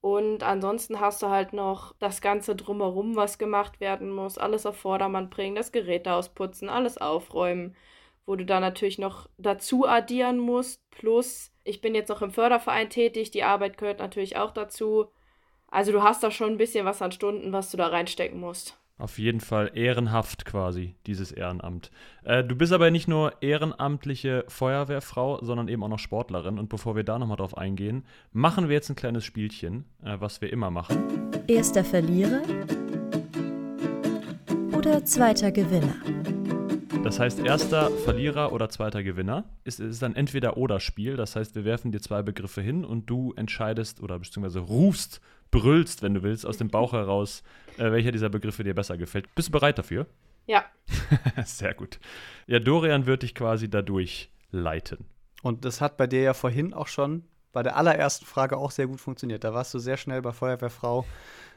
Und 0.00 0.42
ansonsten 0.42 1.00
hast 1.00 1.22
du 1.22 1.28
halt 1.28 1.52
noch 1.52 1.94
das 1.98 2.20
Ganze 2.22 2.56
drumherum, 2.56 3.16
was 3.16 3.38
gemacht 3.38 3.80
werden 3.80 4.10
muss. 4.10 4.38
Alles 4.38 4.64
auf 4.64 4.76
Vordermann 4.76 5.28
bringen, 5.28 5.56
das 5.56 5.72
Gerät 5.72 6.08
ausputzen, 6.08 6.68
alles 6.68 6.98
aufräumen. 6.98 7.76
Wo 8.24 8.36
du 8.36 8.46
da 8.46 8.60
natürlich 8.60 8.98
noch 8.98 9.28
dazu 9.38 9.86
addieren 9.86 10.38
musst. 10.38 10.80
Plus, 10.90 11.52
ich 11.64 11.80
bin 11.80 11.94
jetzt 11.94 12.08
noch 12.08 12.22
im 12.22 12.30
Förderverein 12.30 12.88
tätig, 12.88 13.30
die 13.30 13.42
Arbeit 13.42 13.76
gehört 13.76 13.98
natürlich 13.98 14.36
auch 14.36 14.52
dazu. 14.52 15.10
Also 15.68 15.92
du 15.92 16.02
hast 16.02 16.22
da 16.22 16.30
schon 16.30 16.52
ein 16.52 16.58
bisschen 16.58 16.86
was 16.86 17.02
an 17.02 17.12
Stunden, 17.12 17.52
was 17.52 17.70
du 17.70 17.76
da 17.76 17.88
reinstecken 17.88 18.40
musst. 18.40 18.79
Auf 19.00 19.18
jeden 19.18 19.40
Fall 19.40 19.70
ehrenhaft 19.72 20.44
quasi, 20.44 20.94
dieses 21.06 21.32
Ehrenamt. 21.32 21.90
Äh, 22.22 22.44
du 22.44 22.54
bist 22.54 22.70
aber 22.70 22.90
nicht 22.90 23.08
nur 23.08 23.32
ehrenamtliche 23.40 24.44
Feuerwehrfrau, 24.46 25.42
sondern 25.42 25.68
eben 25.68 25.82
auch 25.82 25.88
noch 25.88 25.98
Sportlerin. 25.98 26.58
Und 26.58 26.68
bevor 26.68 26.96
wir 26.96 27.02
da 27.02 27.18
nochmal 27.18 27.38
drauf 27.38 27.56
eingehen, 27.56 28.04
machen 28.32 28.68
wir 28.68 28.74
jetzt 28.74 28.90
ein 28.90 28.96
kleines 28.96 29.24
Spielchen, 29.24 29.86
äh, 30.04 30.16
was 30.20 30.42
wir 30.42 30.52
immer 30.52 30.70
machen. 30.70 30.98
Erster 31.46 31.82
Verlierer 31.82 32.42
oder 34.76 35.02
zweiter 35.06 35.50
Gewinner? 35.50 35.96
Das 37.02 37.18
heißt, 37.18 37.38
erster 37.38 37.90
Verlierer 37.90 38.52
oder 38.52 38.68
zweiter 38.68 39.02
Gewinner 39.02 39.44
ist, 39.64 39.80
ist 39.80 40.04
ein 40.04 40.14
Entweder-Oder-Spiel. 40.14 41.16
Das 41.16 41.36
heißt, 41.36 41.54
wir 41.54 41.64
werfen 41.64 41.90
dir 41.90 42.00
zwei 42.00 42.20
Begriffe 42.20 42.60
hin 42.60 42.84
und 42.84 43.08
du 43.08 43.32
entscheidest 43.32 44.02
oder 44.02 44.18
beziehungsweise 44.18 44.58
rufst 44.58 45.22
brüllst, 45.50 46.02
wenn 46.02 46.14
du 46.14 46.22
willst, 46.22 46.46
aus 46.46 46.56
dem 46.56 46.68
Bauch 46.68 46.92
heraus, 46.92 47.42
äh, 47.76 47.90
welcher 47.90 48.12
dieser 48.12 48.28
Begriffe 48.28 48.64
dir 48.64 48.74
besser 48.74 48.96
gefällt. 48.96 49.34
Bist 49.34 49.48
du 49.48 49.52
bereit 49.52 49.78
dafür? 49.78 50.06
Ja. 50.46 50.64
Sehr 51.44 51.74
gut. 51.74 52.00
Ja, 52.46 52.58
Dorian 52.58 53.06
wird 53.06 53.22
dich 53.22 53.34
quasi 53.34 53.68
dadurch 53.68 54.30
leiten. 54.50 55.06
Und 55.42 55.64
das 55.64 55.80
hat 55.80 55.96
bei 55.96 56.06
dir 56.06 56.22
ja 56.22 56.34
vorhin 56.34 56.74
auch 56.74 56.88
schon 56.88 57.24
bei 57.52 57.62
der 57.62 57.76
allerersten 57.76 58.26
Frage 58.26 58.56
auch 58.56 58.70
sehr 58.70 58.86
gut 58.86 59.00
funktioniert. 59.00 59.44
Da 59.44 59.54
warst 59.54 59.74
du 59.74 59.78
sehr 59.78 59.96
schnell 59.96 60.22
bei 60.22 60.32
Feuerwehrfrau, 60.32 61.04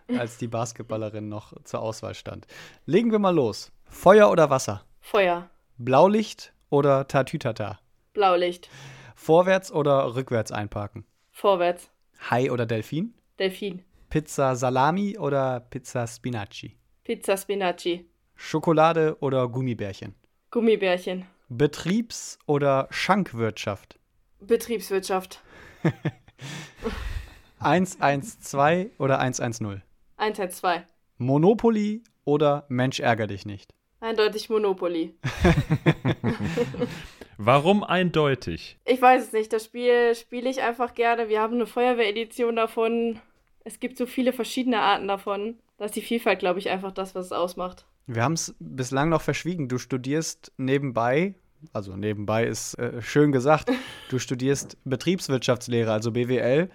als 0.18 0.38
die 0.38 0.48
Basketballerin 0.48 1.30
noch 1.30 1.54
zur 1.64 1.82
Auswahl 1.82 2.16
stand. 2.16 2.48
Legen 2.86 3.12
wir 3.12 3.20
mal 3.20 3.36
los. 3.36 3.72
Feuer 3.86 4.32
oder 4.32 4.50
Wasser? 4.50 4.84
Feuer. 5.00 5.50
Blaulicht 5.78 6.54
oder 6.70 7.08
Tatütata? 7.08 7.80
Blaulicht. 8.14 8.70
Vorwärts 9.16 9.72
oder 9.72 10.16
rückwärts 10.16 10.52
einparken? 10.52 11.06
Vorwärts. 11.32 11.90
Hai 12.30 12.52
oder 12.52 12.66
Delfin? 12.66 13.14
Delfin. 13.40 13.84
Pizza 14.10 14.56
Salami 14.56 15.18
oder 15.18 15.60
Pizza 15.60 16.06
Spinaci? 16.06 16.78
Pizza 17.04 17.36
Spinaci. 17.36 18.06
Schokolade 18.36 19.18
oder 19.22 19.48
Gummibärchen? 19.48 20.14
Gummibärchen. 20.52 21.26
Betriebs- 21.50 22.38
oder 22.46 22.88
Schankwirtschaft? 22.92 24.00
Betriebswirtschaft. 24.40 25.42
112 27.60 28.92
oder 29.00 29.20
110? 29.20 29.82
112. 30.18 30.84
Monopoly 31.18 32.04
oder 32.26 32.66
Mensch 32.70 33.00
ärger 33.00 33.28
dich 33.28 33.46
nicht? 33.46 33.74
Eindeutig 34.00 34.50
Monopoly. 34.50 35.16
Warum 37.38 37.84
eindeutig? 37.84 38.78
Ich 38.86 39.02
weiß 39.02 39.24
es 39.26 39.34
nicht. 39.34 39.54
Das 39.54 39.66
Spiel 39.66 40.16
spiele 40.16 40.50
ich 40.50 40.62
einfach 40.62 40.94
gerne. 40.94 41.30
Wir 41.30 41.42
haben 41.42 41.56
eine 41.56 41.66
Feuerwehredition 41.66 42.56
davon. 42.56 43.20
Es 43.64 43.80
gibt 43.80 43.98
so 43.98 44.06
viele 44.06 44.34
verschiedene 44.34 44.80
Arten 44.80 45.08
davon. 45.08 45.56
Da 45.78 45.86
ist 45.86 45.96
die 45.96 46.02
Vielfalt, 46.02 46.40
glaube 46.40 46.60
ich, 46.60 46.70
einfach 46.70 46.92
das, 46.92 47.16
was 47.16 47.28
es 47.28 47.32
ausmacht. 47.32 47.86
Wir 48.08 48.24
haben 48.24 48.34
es 48.34 48.56
bislang 48.60 49.10
noch 49.10 49.22
verschwiegen. 49.22 49.70
Du 49.70 49.78
studierst 49.78 50.52
nebenbei 50.58 51.36
also 51.72 51.96
nebenbei 51.96 52.46
ist 52.46 52.76
äh, 52.76 53.02
schön 53.02 53.32
gesagt, 53.32 53.72
du 54.10 54.20
studierst 54.20 54.78
Betriebswirtschaftslehre, 54.84 55.92
also 55.92 56.12
BWL, 56.12 56.70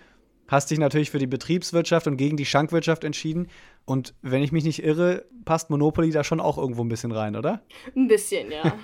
hast 0.48 0.70
dich 0.70 0.78
natürlich 0.78 1.10
für 1.10 1.18
die 1.18 1.26
Betriebswirtschaft 1.26 2.06
und 2.06 2.16
gegen 2.16 2.36
die 2.36 2.46
Schankwirtschaft 2.46 3.04
entschieden. 3.04 3.48
Und 3.84 4.14
wenn 4.22 4.42
ich 4.42 4.50
mich 4.50 4.64
nicht 4.64 4.82
irre, 4.82 5.24
passt 5.44 5.70
Monopoly 5.70 6.10
da 6.10 6.24
schon 6.24 6.40
auch 6.40 6.58
irgendwo 6.58 6.82
ein 6.82 6.88
bisschen 6.88 7.12
rein, 7.12 7.36
oder? 7.36 7.62
Ein 7.94 8.08
bisschen, 8.08 8.50
ja. 8.50 8.74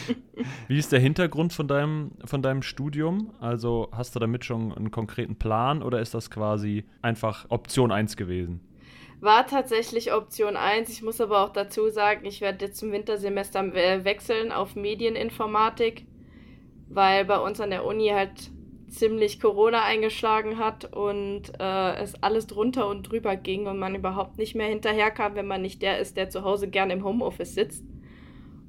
Wie 0.68 0.78
ist 0.78 0.92
der 0.92 1.00
Hintergrund 1.00 1.52
von 1.52 1.66
deinem, 1.66 2.12
von 2.24 2.42
deinem 2.42 2.62
Studium? 2.62 3.32
Also 3.40 3.88
hast 3.92 4.14
du 4.14 4.20
damit 4.20 4.44
schon 4.44 4.72
einen 4.72 4.90
konkreten 4.90 5.36
Plan 5.36 5.82
oder 5.82 6.00
ist 6.00 6.14
das 6.14 6.30
quasi 6.30 6.84
einfach 7.00 7.46
Option 7.48 7.90
1 7.90 8.16
gewesen? 8.16 8.60
War 9.20 9.46
tatsächlich 9.46 10.12
Option 10.12 10.56
1. 10.56 10.90
Ich 10.90 11.02
muss 11.02 11.20
aber 11.20 11.44
auch 11.44 11.50
dazu 11.50 11.88
sagen, 11.88 12.26
ich 12.26 12.40
werde 12.40 12.66
jetzt 12.66 12.78
zum 12.78 12.92
Wintersemester 12.92 13.72
wechseln 14.04 14.52
auf 14.52 14.76
Medieninformatik, 14.76 16.06
weil 16.88 17.24
bei 17.24 17.38
uns 17.38 17.60
an 17.60 17.70
der 17.70 17.84
Uni 17.84 18.08
halt 18.08 18.50
ziemlich 18.94 19.40
Corona 19.40 19.82
eingeschlagen 19.82 20.58
hat 20.58 20.92
und 20.94 21.52
äh, 21.58 21.94
es 21.96 22.22
alles 22.22 22.46
drunter 22.46 22.88
und 22.88 23.02
drüber 23.02 23.36
ging 23.36 23.66
und 23.66 23.78
man 23.78 23.94
überhaupt 23.94 24.38
nicht 24.38 24.54
mehr 24.54 24.68
hinterherkam, 24.68 25.34
wenn 25.34 25.46
man 25.46 25.62
nicht 25.62 25.82
der 25.82 25.98
ist, 25.98 26.16
der 26.16 26.30
zu 26.30 26.44
Hause 26.44 26.68
gern 26.68 26.90
im 26.90 27.04
Homeoffice 27.04 27.54
sitzt. 27.54 27.84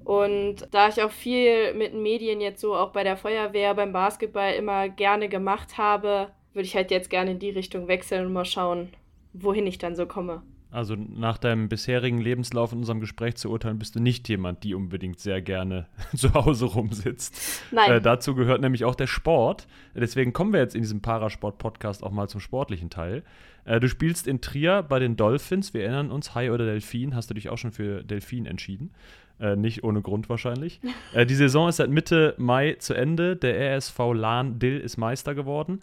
Und 0.04 0.68
da 0.72 0.88
ich 0.88 1.02
auch 1.02 1.12
viel 1.12 1.74
mit 1.74 1.94
Medien 1.94 2.40
jetzt 2.40 2.62
so 2.62 2.76
auch 2.76 2.92
bei 2.92 3.04
der 3.04 3.18
Feuerwehr, 3.18 3.74
beim 3.74 3.92
Basketball 3.92 4.54
immer 4.54 4.88
gerne 4.88 5.30
gemacht 5.30 5.78
habe, 5.78 6.30
würde 6.54 6.66
ich 6.68 6.76
halt 6.76 6.92
jetzt 6.92 7.10
gerne 7.10 7.32
in 7.32 7.40
die 7.40 7.50
Richtung 7.50 7.88
wechseln 7.88 8.28
und 8.28 8.34
mal 8.34 8.46
schauen, 8.46 8.90
wohin 9.34 9.66
ich 9.66 9.80
dann 9.80 9.96
so 9.96 10.06
komme. 10.06 10.44
Also 10.76 10.96
nach 10.96 11.38
deinem 11.38 11.70
bisherigen 11.70 12.20
Lebenslauf 12.20 12.74
in 12.74 12.80
unserem 12.80 13.00
Gespräch 13.00 13.36
zu 13.36 13.50
urteilen, 13.50 13.80
bist 13.80 13.96
du 13.96 14.02
nicht 14.02 14.28
jemand, 14.28 14.64
die 14.66 14.76
unbedingt 14.76 15.22
sehr 15.22 15.42
gerne 15.42 15.88
zu 16.16 16.34
Hause 16.34 16.66
rumsitzt. 16.66 17.64
Nein. 17.72 17.92
Äh, 17.92 18.02
dazu 18.02 18.36
gehört 18.36 18.60
nämlich 18.60 18.84
auch 18.84 18.96
der 18.96 19.08
Sport. 19.08 19.68
Deswegen 19.94 20.34
kommen 20.34 20.52
wir 20.52 20.60
jetzt 20.60 20.76
in 20.76 20.82
diesem 20.82 21.02
Parasport-Podcast 21.02 22.04
auch 22.04 22.12
mal 22.12 22.28
zum 22.28 22.42
sportlichen 22.42 22.90
Teil. 22.90 23.24
Äh, 23.64 23.80
du 23.80 23.88
spielst 23.88 24.28
in 24.28 24.42
Trier 24.42 24.84
bei 24.84 25.00
den 25.00 25.16
Dolphins. 25.16 25.74
Wir 25.74 25.84
erinnern 25.84 26.12
uns, 26.12 26.36
Hai 26.36 26.52
oder 26.52 26.66
Delfin. 26.66 27.16
Hast 27.16 27.30
du 27.30 27.34
dich 27.34 27.48
auch 27.48 27.58
schon 27.58 27.72
für 27.72 28.04
Delfin 28.04 28.46
entschieden? 28.46 28.92
Äh, 29.40 29.56
nicht 29.56 29.82
ohne 29.86 30.02
Grund 30.02 30.28
wahrscheinlich. 30.30 30.82
Äh, 31.14 31.26
die 31.26 31.36
Saison 31.36 31.70
ist 31.70 31.78
seit 31.78 31.90
Mitte 31.90 32.34
Mai 32.38 32.76
zu 32.80 32.94
Ende. 32.94 33.38
Der 33.38 33.78
RSV 33.78 33.98
Lahn 34.14 34.60
Dill 34.60 34.78
ist 34.78 34.98
Meister 34.98 35.36
geworden. 35.36 35.82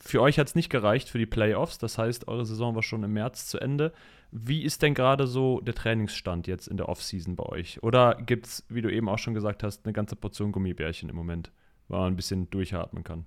Für 0.00 0.20
euch 0.20 0.38
hat 0.38 0.46
es 0.46 0.54
nicht 0.54 0.70
gereicht 0.70 1.08
für 1.08 1.18
die 1.18 1.26
Playoffs. 1.26 1.78
Das 1.78 1.98
heißt, 1.98 2.28
eure 2.28 2.44
Saison 2.44 2.76
war 2.76 2.84
schon 2.84 3.02
im 3.02 3.12
März 3.12 3.46
zu 3.48 3.58
Ende. 3.58 3.92
Wie 4.32 4.62
ist 4.62 4.82
denn 4.82 4.94
gerade 4.94 5.26
so 5.26 5.60
der 5.60 5.74
Trainingsstand 5.74 6.46
jetzt 6.46 6.68
in 6.68 6.76
der 6.76 6.88
Offseason 6.88 7.34
bei 7.34 7.44
euch? 7.44 7.82
Oder 7.82 8.14
gibt 8.14 8.46
es, 8.46 8.64
wie 8.68 8.82
du 8.82 8.92
eben 8.92 9.08
auch 9.08 9.18
schon 9.18 9.34
gesagt 9.34 9.62
hast, 9.62 9.84
eine 9.84 9.92
ganze 9.92 10.14
Portion 10.14 10.52
Gummibärchen 10.52 11.08
im 11.08 11.16
Moment, 11.16 11.50
wo 11.88 11.96
man 11.96 12.12
ein 12.12 12.16
bisschen 12.16 12.48
durchatmen 12.50 13.02
kann? 13.02 13.26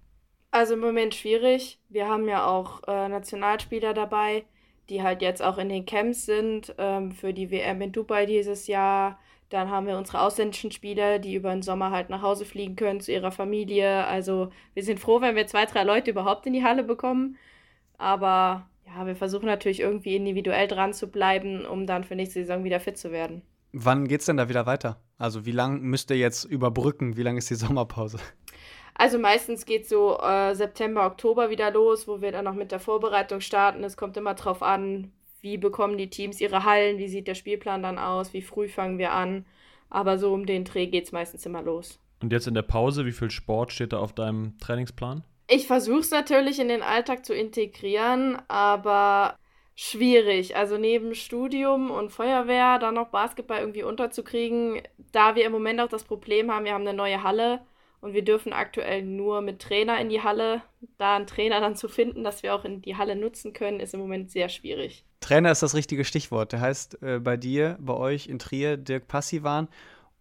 Also 0.52 0.76
im 0.76 0.80
Moment 0.80 1.16
schwierig. 1.16 1.80
Wir 1.90 2.08
haben 2.08 2.28
ja 2.28 2.46
auch 2.46 2.84
äh, 2.88 3.10
Nationalspieler 3.10 3.94
dabei, 3.94 4.46
die 4.90 5.02
halt 5.02 5.22
jetzt 5.22 5.42
auch 5.42 5.58
in 5.58 5.68
den 5.68 5.86
Camps 5.86 6.26
sind 6.26 6.74
ähm, 6.78 7.12
für 7.12 7.34
die 7.34 7.52
WM 7.52 7.82
in 7.82 7.92
Dubai 7.92 8.26
dieses 8.26 8.68
Jahr. 8.68 9.20
Dann 9.50 9.70
haben 9.70 9.88
wir 9.88 9.98
unsere 9.98 10.22
ausländischen 10.22 10.72
Spieler, 10.72 11.20
die 11.20 11.36
über 11.36 11.52
den 11.52 11.64
Sommer 11.64 11.92
halt 11.92 12.10
nach 12.10 12.22
Hause 12.22 12.46
fliegen 12.46 12.76
können 12.76 13.02
zu 13.02 13.12
ihrer 13.12 13.32
Familie. 13.32 14.06
Also 14.06 14.52
wir 14.74 14.84
sind 14.84 15.00
froh, 15.00 15.22
wenn 15.22 15.36
wir 15.36 15.48
zwei, 15.48 15.66
drei 15.66 15.84
Leute 15.84 16.12
überhaupt 16.12 16.46
in 16.46 16.54
die 16.54 16.64
Halle 16.64 16.84
bekommen. 16.84 17.38
Aber 17.98 18.68
ja, 18.86 19.06
wir 19.08 19.16
versuchen 19.16 19.46
natürlich 19.46 19.80
irgendwie 19.80 20.16
individuell 20.16 20.68
dran 20.68 20.94
zu 20.94 21.08
bleiben, 21.08 21.66
um 21.66 21.88
dann 21.88 22.04
für 22.04 22.16
nächste 22.16 22.42
Saison 22.42 22.64
wieder 22.64 22.80
fit 22.80 22.98
zu 22.98 23.12
werden. 23.12 23.42
Wann 23.72 24.08
geht 24.08 24.20
es 24.20 24.28
denn 24.28 24.38
da 24.38 24.50
wieder 24.50 24.66
weiter? 24.66 25.02
Also 25.18 25.46
wie 25.46 25.52
lange 25.52 25.80
müsst 25.80 26.12
ihr 26.12 26.18
jetzt 26.18 26.44
überbrücken? 26.44 27.18
Wie 27.18 27.24
lange 27.24 27.40
ist 27.40 27.50
die 27.50 27.56
Sommerpause? 27.56 28.20
Also 28.96 29.18
meistens 29.18 29.66
geht 29.66 29.90
so 29.90 30.20
äh, 30.20 30.54
September, 30.54 31.08
Oktober 31.08 31.50
wieder 31.50 31.72
los, 31.72 32.08
wo 32.08 32.22
wir 32.22 32.32
dann 32.32 32.46
noch 32.46 32.54
mit 32.54 32.72
der 32.72 32.80
Vorbereitung 32.80 33.42
starten. 33.42 33.84
Es 33.84 33.98
kommt 33.98 34.18
immer 34.18 34.36
drauf 34.36 34.62
an, 34.62 35.12
wie 35.42 35.58
bekommen 35.58 35.98
die 35.98 36.12
Teams 36.12 36.40
ihre 36.40 36.64
Hallen, 36.64 37.00
wie 37.00 37.08
sieht 37.08 37.28
der 37.28 37.34
Spielplan 37.34 37.82
dann 37.82 37.98
aus, 37.98 38.34
wie 38.34 38.44
früh 38.44 38.68
fangen 38.68 39.00
wir 39.00 39.12
an. 39.12 39.46
Aber 39.90 40.20
so 40.20 40.32
um 40.34 40.46
den 40.46 40.64
Dreh 40.64 40.88
geht 40.88 41.06
es 41.06 41.12
meistens 41.12 41.46
immer 41.46 41.64
los. 41.64 42.00
Und 42.22 42.32
jetzt 42.32 42.48
in 42.48 42.54
der 42.54 42.62
Pause, 42.62 43.06
wie 43.06 43.12
viel 43.12 43.32
Sport 43.32 43.74
steht 43.74 43.94
da 43.94 43.98
auf 43.98 44.14
deinem 44.14 44.58
Trainingsplan? 44.60 45.24
Ich 45.48 45.68
versuche 45.68 46.00
es 46.00 46.12
natürlich 46.12 46.60
in 46.60 46.70
den 46.70 46.82
Alltag 46.82 47.26
zu 47.26 47.34
integrieren, 47.34 48.42
aber 48.48 49.38
schwierig. 49.76 50.56
Also 50.56 50.78
neben 50.78 51.16
Studium 51.16 51.92
und 51.92 52.12
Feuerwehr 52.12 52.80
dann 52.80 52.96
noch 52.96 53.10
Basketball 53.10 53.60
irgendwie 53.60 53.84
unterzukriegen, 53.84 54.82
da 55.12 55.36
wir 55.36 55.46
im 55.46 55.52
Moment 55.52 55.82
auch 55.82 55.90
das 55.90 56.04
Problem 56.04 56.52
haben, 56.52 56.66
wir 56.66 56.74
haben 56.74 56.88
eine 56.88 56.96
neue 56.96 57.24
Halle 57.24 57.62
und 58.02 58.14
wir 58.14 58.24
dürfen 58.24 58.54
aktuell 58.54 59.02
nur 59.02 59.42
mit 59.42 59.62
Trainer 59.62 60.00
in 60.00 60.10
die 60.10 60.22
Halle. 60.22 60.62
Da 60.98 61.16
einen 61.16 61.28
Trainer 61.28 61.60
dann 61.62 61.76
zu 61.76 61.88
finden, 61.88 62.24
dass 62.24 62.44
wir 62.44 62.54
auch 62.54 62.66
in 62.66 62.82
die 62.82 62.98
Halle 62.98 63.16
nutzen 63.16 63.54
können, 63.54 63.80
ist 63.80 63.94
im 63.94 64.02
Moment 64.02 64.32
sehr 64.32 64.50
schwierig. 64.50 65.06
Trainer 65.22 65.52
ist 65.52 65.64
das 65.64 65.74
richtige 65.74 66.04
Stichwort. 66.04 66.52
Der 66.52 66.62
heißt 66.62 67.02
äh, 67.02 67.20
bei 67.20 67.38
dir, 67.38 67.78
bei 67.80 67.94
euch 67.94 68.28
in 68.28 68.40
Trier 68.40 68.78
Dirk 68.78 69.08
Passivan 69.08 69.70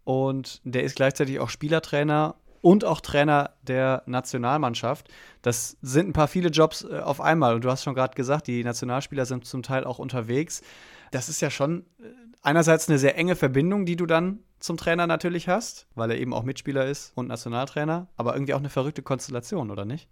und 0.04 0.60
der 0.64 0.84
ist 0.84 0.96
gleichzeitig 0.96 1.40
auch 1.40 1.48
Spielertrainer 1.48 2.36
und 2.62 2.84
auch 2.84 3.00
Trainer 3.00 3.50
der 3.62 4.02
Nationalmannschaft. 4.06 5.08
Das 5.42 5.76
sind 5.82 6.08
ein 6.08 6.12
paar 6.14 6.28
viele 6.28 6.48
Jobs 6.48 6.84
äh, 6.84 7.00
auf 7.00 7.20
einmal. 7.20 7.54
Und 7.54 7.64
du 7.64 7.70
hast 7.70 7.82
schon 7.82 7.94
gerade 7.94 8.14
gesagt, 8.14 8.46
die 8.46 8.64
Nationalspieler 8.64 9.26
sind 9.26 9.44
zum 9.44 9.62
Teil 9.62 9.84
auch 9.84 9.98
unterwegs. 9.98 10.62
Das 11.10 11.28
ist 11.28 11.42
ja 11.42 11.50
schon 11.50 11.84
äh, 12.00 12.04
einerseits 12.40 12.88
eine 12.88 12.98
sehr 12.98 13.18
enge 13.18 13.36
Verbindung, 13.36 13.84
die 13.84 13.96
du 13.96 14.06
dann 14.06 14.38
zum 14.60 14.76
Trainer 14.76 15.06
natürlich 15.06 15.48
hast, 15.48 15.88
weil 15.96 16.10
er 16.12 16.18
eben 16.18 16.32
auch 16.32 16.44
Mitspieler 16.44 16.86
ist 16.86 17.12
und 17.16 17.26
Nationaltrainer, 17.26 18.06
aber 18.16 18.34
irgendwie 18.34 18.54
auch 18.54 18.60
eine 18.60 18.70
verrückte 18.70 19.02
Konstellation, 19.02 19.72
oder 19.72 19.84
nicht? 19.84 20.08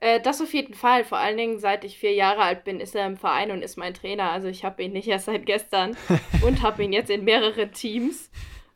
Äh, 0.00 0.20
das 0.20 0.40
auf 0.40 0.52
jeden 0.52 0.74
Fall. 0.74 1.04
Vor 1.04 1.18
allen 1.18 1.36
Dingen, 1.36 1.60
seit 1.60 1.84
ich 1.84 1.98
vier 1.98 2.14
Jahre 2.14 2.40
alt 2.40 2.64
bin, 2.64 2.80
ist 2.80 2.96
er 2.96 3.06
im 3.06 3.16
Verein 3.16 3.52
und 3.52 3.62
ist 3.62 3.76
mein 3.76 3.94
Trainer. 3.94 4.32
Also 4.32 4.48
ich 4.48 4.64
habe 4.64 4.82
ihn 4.82 4.92
nicht 4.92 5.06
erst 5.06 5.26
seit 5.26 5.46
gestern 5.46 5.96
und 6.42 6.62
habe 6.62 6.82
ihn 6.82 6.92
jetzt 6.92 7.10
in 7.10 7.22
mehreren 7.22 7.70
Teams 7.72 8.30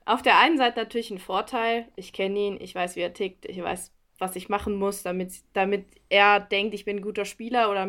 auf 0.04 0.22
der 0.22 0.38
einen 0.38 0.58
Seite 0.58 0.78
natürlich 0.78 1.10
ein 1.10 1.18
Vorteil. 1.18 1.88
Ich 1.96 2.12
kenne 2.12 2.38
ihn, 2.38 2.60
ich 2.60 2.74
weiß, 2.74 2.96
wie 2.96 3.00
er 3.00 3.14
tickt, 3.14 3.46
ich 3.46 3.62
weiß, 3.62 3.92
was 4.18 4.36
ich 4.36 4.48
machen 4.48 4.76
muss, 4.76 5.02
damit, 5.02 5.32
damit 5.54 5.86
er 6.08 6.40
denkt, 6.40 6.74
ich 6.74 6.84
bin 6.84 6.98
ein 6.98 7.02
guter 7.02 7.24
Spieler 7.24 7.70
oder 7.70 7.80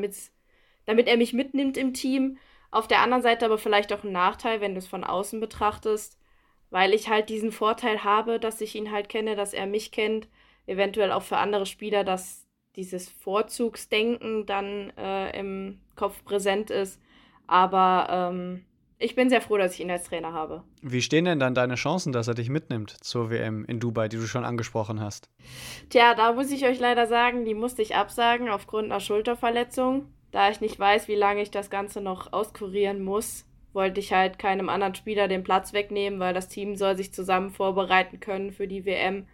damit, 0.86 1.08
er 1.08 1.18
mich 1.18 1.34
mitnimmt 1.34 1.78
im 1.78 1.94
Team. 1.94 2.38
Auf 2.72 2.88
der 2.88 3.02
anderen 3.02 3.24
Seite 3.24 3.46
aber 3.46 3.58
vielleicht 3.58 3.94
auch 3.94 4.04
ein 4.04 4.12
Nachteil, 4.12 4.62
wenn 4.62 4.74
du 4.74 4.80
es 4.80 4.88
von 4.88 5.04
außen 5.04 5.40
betrachtest, 5.40 6.20
weil 6.70 6.94
ich 6.94 7.10
halt 7.10 7.30
diesen 7.30 7.52
Vorteil 7.52 8.04
habe, 8.04 8.40
dass 8.40 8.62
ich 8.62 8.76
ihn 8.76 8.92
halt 8.92 9.10
kenne, 9.10 9.36
dass 9.36 9.54
er 9.54 9.66
mich 9.66 9.92
kennt. 9.92 10.28
Eventuell 10.68 11.12
auch 11.12 11.24
für 11.24 11.38
andere 11.38 11.66
Spieler, 11.66 12.04
dass 12.04 12.48
dieses 12.76 13.10
Vorzugsdenken 13.10 14.46
dann 14.46 14.92
äh, 14.98 15.38
im 15.40 15.80
Kopf 15.96 16.24
präsent 16.26 16.70
ist. 16.72 17.00
Aber 17.48 18.08
ähm, 18.10 18.66
ich 18.98 19.16
bin 19.16 19.30
sehr 19.30 19.42
froh, 19.42 19.58
dass 19.58 19.74
ich 19.74 19.82
ihn 19.82 19.92
als 19.92 20.06
Trainer 20.06 20.34
habe. 20.34 20.64
Wie 20.82 21.02
stehen 21.02 21.26
denn 21.26 21.40
dann 21.40 21.54
deine 21.54 21.76
Chancen, 21.76 22.14
dass 22.14 22.28
er 22.28 22.34
dich 22.34 22.50
mitnimmt 22.50 22.92
zur 23.04 23.30
WM 23.30 23.66
in 23.66 23.80
Dubai, 23.80 24.08
die 24.08 24.18
du 24.18 24.28
schon 24.28 24.46
angesprochen 24.46 25.02
hast? 25.02 25.30
Tja, 25.90 26.16
da 26.16 26.34
muss 26.34 26.52
ich 26.52 26.66
euch 26.66 26.80
leider 26.80 27.06
sagen, 27.08 27.46
die 27.46 27.54
musste 27.54 27.82
ich 27.82 27.96
absagen 27.96 28.50
aufgrund 28.50 28.86
einer 28.86 29.02
Schulterverletzung. 29.02 30.08
Da 30.32 30.50
ich 30.50 30.62
nicht 30.62 30.80
weiß, 30.80 31.08
wie 31.08 31.16
lange 31.16 31.42
ich 31.42 31.52
das 31.52 31.70
Ganze 31.70 32.02
noch 32.02 32.32
auskurieren 32.32 33.04
muss, 33.04 33.46
wollte 33.74 34.00
ich 34.00 34.14
halt 34.14 34.40
keinem 34.40 34.70
anderen 34.70 34.96
Spieler 34.96 35.28
den 35.28 35.44
Platz 35.44 35.74
wegnehmen, 35.74 36.20
weil 36.20 36.34
das 36.34 36.48
Team 36.48 36.76
soll 36.76 36.96
sich 36.96 37.14
zusammen 37.14 37.52
vorbereiten 37.52 38.22
können 38.22 38.52
für 38.52 38.68
die 38.68 38.86
WM, 38.86 39.28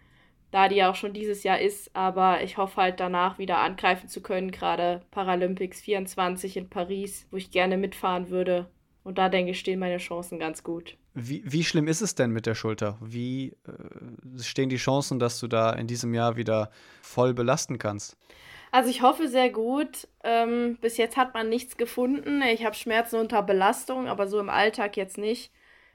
da 0.50 0.68
die 0.68 0.76
ja 0.76 0.90
auch 0.90 0.96
schon 0.96 1.12
dieses 1.12 1.44
Jahr 1.44 1.60
ist. 1.60 1.94
Aber 1.94 2.42
ich 2.42 2.56
hoffe 2.56 2.82
halt 2.82 2.98
danach 3.00 3.38
wieder 3.38 3.58
angreifen 3.58 4.08
zu 4.08 4.20
können, 4.20 4.50
gerade 4.50 5.02
Paralympics 5.12 5.80
24 5.80 6.56
in 6.56 6.68
Paris, 6.68 7.26
wo 7.30 7.36
ich 7.36 7.52
gerne 7.52 7.78
mitfahren 7.78 8.28
würde. 8.28 8.68
Und 9.04 9.18
da 9.18 9.28
denke 9.28 9.50
ich, 9.50 9.58
stehen 9.58 9.78
meine 9.78 9.98
Chancen 9.98 10.38
ganz 10.38 10.62
gut. 10.62 10.96
Wie, 11.14 11.42
wie 11.44 11.64
schlimm 11.64 11.88
ist 11.88 12.00
es 12.00 12.14
denn 12.14 12.30
mit 12.30 12.46
der 12.46 12.54
Schulter? 12.54 12.98
Wie 13.00 13.56
äh, 13.66 14.42
stehen 14.42 14.68
die 14.68 14.76
Chancen, 14.76 15.18
dass 15.18 15.40
du 15.40 15.48
da 15.48 15.72
in 15.72 15.86
diesem 15.86 16.14
Jahr 16.14 16.36
wieder 16.36 16.70
voll 17.00 17.34
belasten 17.34 17.78
kannst? 17.78 18.16
Also 18.70 18.88
ich 18.88 19.02
hoffe 19.02 19.28
sehr 19.28 19.50
gut. 19.50 20.08
Ähm, 20.24 20.78
bis 20.80 20.96
jetzt 20.96 21.16
hat 21.16 21.34
man 21.34 21.48
nichts 21.48 21.76
gefunden. 21.76 22.42
Ich 22.42 22.64
habe 22.64 22.74
Schmerzen 22.74 23.16
unter 23.16 23.42
Belastung, 23.42 24.08
aber 24.08 24.26
so 24.28 24.38
im 24.38 24.48
Alltag 24.48 24.96
jetzt 24.96 25.18
nicht. 25.18 25.52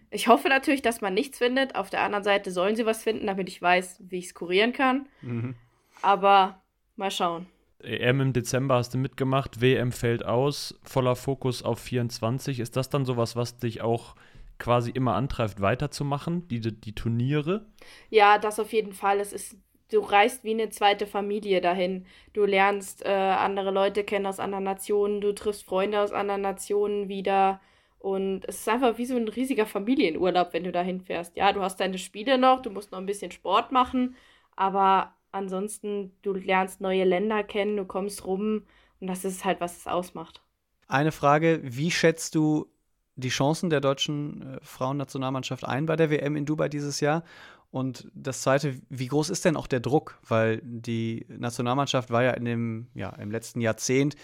Ich 0.09 0.27
hoffe 0.27 0.47
natürlich, 0.47 0.81
dass 0.81 1.01
man 1.01 1.13
nichts 1.13 1.37
findet. 1.37 1.75
Auf 1.75 1.89
der 1.89 2.01
anderen 2.01 2.23
Seite 2.23 2.51
sollen 2.51 2.75
sie 2.75 2.85
was 2.85 3.03
finden, 3.03 3.27
damit 3.27 3.49
ich 3.49 3.61
weiß, 3.61 4.03
wie 4.07 4.19
ich 4.19 4.27
es 4.27 4.33
kurieren 4.33 4.73
kann. 4.73 5.07
Mhm. 5.21 5.55
Aber 6.01 6.61
mal 6.95 7.11
schauen. 7.11 7.47
EM 7.83 8.21
im 8.21 8.33
Dezember 8.33 8.75
hast 8.75 8.93
du 8.93 8.97
mitgemacht, 8.97 9.61
WM 9.61 9.91
fällt 9.91 10.25
aus, 10.25 10.79
voller 10.83 11.15
Fokus 11.15 11.63
auf 11.63 11.79
24. 11.79 12.59
Ist 12.59 12.75
das 12.75 12.89
dann 12.89 13.05
sowas, 13.05 13.35
was 13.35 13.57
dich 13.57 13.81
auch 13.81 14.15
quasi 14.57 14.91
immer 14.91 15.15
antreibt, 15.15 15.61
weiterzumachen, 15.61 16.47
die, 16.47 16.59
die 16.59 16.95
Turniere? 16.95 17.65
Ja, 18.09 18.39
das 18.39 18.59
auf 18.59 18.73
jeden 18.73 18.93
Fall. 18.93 19.19
Es 19.19 19.31
ist, 19.31 19.55
du 19.91 19.99
reist 19.99 20.43
wie 20.43 20.51
eine 20.51 20.69
zweite 20.69 21.05
Familie 21.05 21.61
dahin. 21.61 22.05
Du 22.33 22.45
lernst 22.45 23.05
äh, 23.05 23.09
andere 23.09 23.71
Leute 23.71 24.03
kennen 24.03 24.25
aus 24.25 24.39
anderen 24.39 24.63
Nationen, 24.63 25.21
du 25.21 25.33
triffst 25.33 25.63
Freunde 25.63 26.01
aus 26.01 26.11
anderen 26.11 26.41
Nationen 26.41 27.09
wieder. 27.09 27.61
Und 27.99 28.45
es 28.47 28.57
ist 28.59 28.69
einfach 28.69 28.97
wie 28.97 29.05
so 29.05 29.15
ein 29.15 29.27
riesiger 29.27 29.65
Familienurlaub, 29.65 30.53
wenn 30.53 30.63
du 30.63 30.71
da 30.71 30.81
hinfährst. 30.81 31.35
Ja, 31.35 31.51
du 31.51 31.61
hast 31.61 31.79
deine 31.79 31.97
Spiele 31.97 32.37
noch, 32.37 32.61
du 32.61 32.69
musst 32.69 32.91
noch 32.91 32.99
ein 32.99 33.05
bisschen 33.05 33.31
Sport 33.31 33.71
machen, 33.71 34.15
aber 34.55 35.13
ansonsten, 35.37 36.11
du 36.21 36.33
lernst 36.33 36.81
neue 36.81 37.03
Länder 37.03 37.43
kennen, 37.43 37.77
du 37.77 37.85
kommst 37.85 38.25
rum 38.25 38.63
und 38.99 39.07
das 39.07 39.25
ist 39.25 39.45
halt, 39.45 39.61
was 39.61 39.77
es 39.77 39.87
ausmacht. 39.87 40.41
Eine 40.87 41.11
Frage, 41.11 41.61
wie 41.63 41.91
schätzt 41.91 42.35
du 42.35 42.67
die 43.15 43.29
Chancen 43.29 43.69
der 43.69 43.81
deutschen 43.81 44.41
äh, 44.41 44.59
Frauennationalmannschaft 44.61 45.65
ein 45.65 45.85
bei 45.85 45.95
der 45.95 46.09
WM 46.09 46.35
in 46.35 46.45
Dubai 46.45 46.69
dieses 46.69 46.99
Jahr? 46.99 47.23
Und 47.69 48.09
das 48.13 48.41
Zweite, 48.41 48.79
wie 48.89 49.07
groß 49.07 49.29
ist 49.29 49.43
denn 49.43 49.57
auch 49.57 49.67
der 49.67 49.81
Druck? 49.81 50.19
Weil 50.25 50.61
die 50.63 51.25
Nationalmannschaft 51.27 52.11
war 52.11 52.23
ja 52.23 52.31
in 52.31 52.45
dem, 52.45 52.87
ja, 52.93 53.09
im 53.09 53.29
letzten 53.29 53.59
Jahrzehnt 53.59 54.15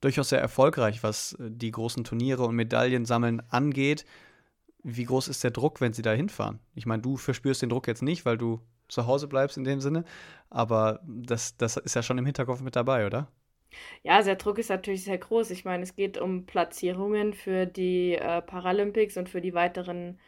durchaus 0.00 0.28
sehr 0.30 0.40
erfolgreich, 0.40 1.02
was 1.02 1.34
äh, 1.34 1.50
die 1.50 1.70
großen 1.70 2.04
Turniere 2.04 2.44
und 2.44 2.54
Medaillen 2.54 3.06
sammeln 3.06 3.42
angeht. 3.48 4.04
Wie 4.82 5.04
groß 5.04 5.28
ist 5.28 5.44
der 5.44 5.50
Druck, 5.50 5.80
wenn 5.80 5.92
sie 5.92 6.02
da 6.02 6.12
hinfahren? 6.12 6.58
Ich 6.74 6.86
meine, 6.86 7.02
du 7.02 7.16
verspürst 7.16 7.62
den 7.62 7.68
Druck 7.68 7.86
jetzt 7.86 8.02
nicht, 8.02 8.24
weil 8.24 8.38
du 8.38 8.60
zu 8.90 9.06
Hause 9.06 9.28
bleibst 9.28 9.56
in 9.56 9.64
dem 9.64 9.80
Sinne, 9.80 10.04
aber 10.50 11.00
das, 11.06 11.56
das 11.56 11.76
ist 11.76 11.94
ja 11.94 12.02
schon 12.02 12.18
im 12.18 12.26
Hinterkopf 12.26 12.60
mit 12.60 12.76
dabei, 12.76 13.06
oder? 13.06 13.28
Ja, 14.02 14.22
der 14.22 14.36
Druck 14.36 14.58
ist 14.58 14.70
natürlich 14.70 15.04
sehr 15.04 15.18
groß. 15.18 15.50
Ich 15.50 15.64
meine, 15.64 15.82
es 15.82 15.94
geht 15.94 16.18
um 16.18 16.44
Platzierungen 16.44 17.34
für 17.34 17.66
die 17.66 18.14
äh, 18.14 18.42
Paralympics 18.42 19.16
und 19.16 19.28
für 19.28 19.40
die 19.40 19.54
weiteren 19.54 20.18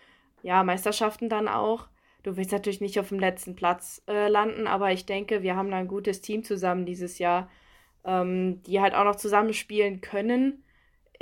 ja, 0.42 0.62
Meisterschaften 0.62 1.28
dann 1.28 1.48
auch. 1.48 1.88
Du 2.22 2.36
willst 2.36 2.52
natürlich 2.52 2.80
nicht 2.80 3.00
auf 3.00 3.08
dem 3.08 3.18
letzten 3.18 3.56
Platz 3.56 4.02
äh, 4.06 4.28
landen, 4.28 4.66
aber 4.68 4.92
ich 4.92 5.06
denke, 5.06 5.42
wir 5.42 5.56
haben 5.56 5.70
da 5.70 5.78
ein 5.78 5.88
gutes 5.88 6.20
Team 6.20 6.44
zusammen 6.44 6.86
dieses 6.86 7.18
Jahr, 7.18 7.50
ähm, 8.04 8.62
die 8.62 8.80
halt 8.80 8.94
auch 8.94 9.04
noch 9.04 9.16
zusammenspielen 9.16 10.00
können 10.00 10.62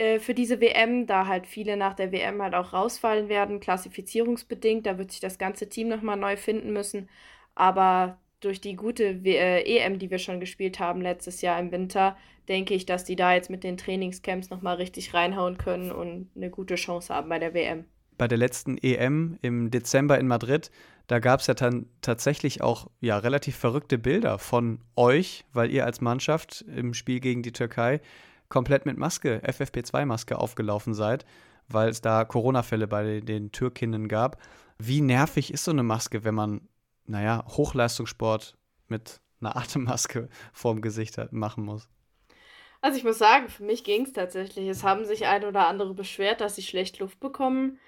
äh, 0.00 0.18
für 0.18 0.32
diese 0.32 0.62
WM, 0.62 1.06
da 1.06 1.26
halt 1.26 1.46
viele 1.46 1.76
nach 1.76 1.92
der 1.92 2.10
WM 2.10 2.40
halt 2.40 2.54
auch 2.54 2.72
rausfallen 2.72 3.28
werden, 3.28 3.60
klassifizierungsbedingt. 3.60 4.86
Da 4.86 4.96
wird 4.96 5.10
sich 5.10 5.20
das 5.20 5.36
ganze 5.36 5.68
Team 5.68 5.88
nochmal 5.88 6.16
neu 6.16 6.38
finden 6.38 6.72
müssen. 6.72 7.08
Aber 7.54 8.16
durch 8.40 8.62
die 8.62 8.76
gute 8.76 9.22
w 9.22 9.36
äh, 9.36 9.60
EM, 9.62 9.98
die 9.98 10.10
wir 10.10 10.18
schon 10.18 10.40
gespielt 10.40 10.80
haben 10.80 11.02
letztes 11.02 11.42
Jahr 11.42 11.60
im 11.60 11.70
Winter, 11.70 12.16
denke 12.48 12.72
ich, 12.72 12.86
dass 12.86 13.04
die 13.04 13.14
da 13.14 13.34
jetzt 13.34 13.50
mit 13.50 13.62
den 13.62 13.76
Trainingscamps 13.76 14.48
nochmal 14.48 14.76
richtig 14.76 15.12
reinhauen 15.12 15.58
können 15.58 15.92
und 15.92 16.30
eine 16.34 16.48
gute 16.48 16.76
Chance 16.76 17.14
haben 17.14 17.28
bei 17.28 17.38
der 17.38 17.52
WM. 17.52 17.84
Bei 18.16 18.26
der 18.26 18.38
letzten 18.38 18.78
EM 18.78 19.38
im 19.42 19.70
Dezember 19.70 20.18
in 20.18 20.26
Madrid, 20.26 20.70
da 21.08 21.18
gab 21.18 21.40
es 21.40 21.46
ja 21.46 21.54
dann 21.54 21.86
tatsächlich 22.00 22.62
auch 22.62 22.88
ja, 23.00 23.18
relativ 23.18 23.56
verrückte 23.56 23.98
Bilder 23.98 24.38
von 24.38 24.80
euch, 24.96 25.44
weil 25.52 25.70
ihr 25.70 25.84
als 25.84 26.00
Mannschaft 26.00 26.64
im 26.74 26.94
Spiel 26.94 27.20
gegen 27.20 27.42
die 27.42 27.52
Türkei 27.52 28.00
komplett 28.50 28.84
mit 28.84 28.98
Maske, 28.98 29.40
FFP2-Maske 29.46 30.36
aufgelaufen 30.36 30.92
seid, 30.92 31.24
weil 31.68 31.88
es 31.88 32.02
da 32.02 32.24
Corona-Fälle 32.26 32.86
bei 32.86 33.20
den 33.20 33.50
Türkinnen 33.50 34.08
gab. 34.08 34.36
Wie 34.76 35.00
nervig 35.00 35.52
ist 35.52 35.64
so 35.64 35.70
eine 35.70 35.82
Maske, 35.82 36.24
wenn 36.24 36.34
man 36.34 36.68
naja, 37.10 37.44
Hochleistungssport 37.48 38.56
mit 38.88 39.20
einer 39.40 39.56
Atemmaske 39.56 40.28
vorm 40.52 40.80
Gesicht 40.80 41.18
hat, 41.18 41.32
machen 41.32 41.64
muss. 41.64 41.88
Also 42.80 42.96
ich 42.96 43.04
muss 43.04 43.18
sagen, 43.18 43.48
für 43.48 43.64
mich 43.64 43.84
ging 43.84 44.06
es 44.06 44.12
tatsächlich. 44.14 44.66
Es 44.68 44.84
haben 44.84 45.04
sich 45.04 45.26
ein 45.26 45.44
oder 45.44 45.66
andere 45.66 45.92
beschwert, 45.92 46.40
dass 46.40 46.56
sie 46.56 46.62
schlecht 46.62 46.98
Luft 46.98 47.20
bekommen. 47.20 47.78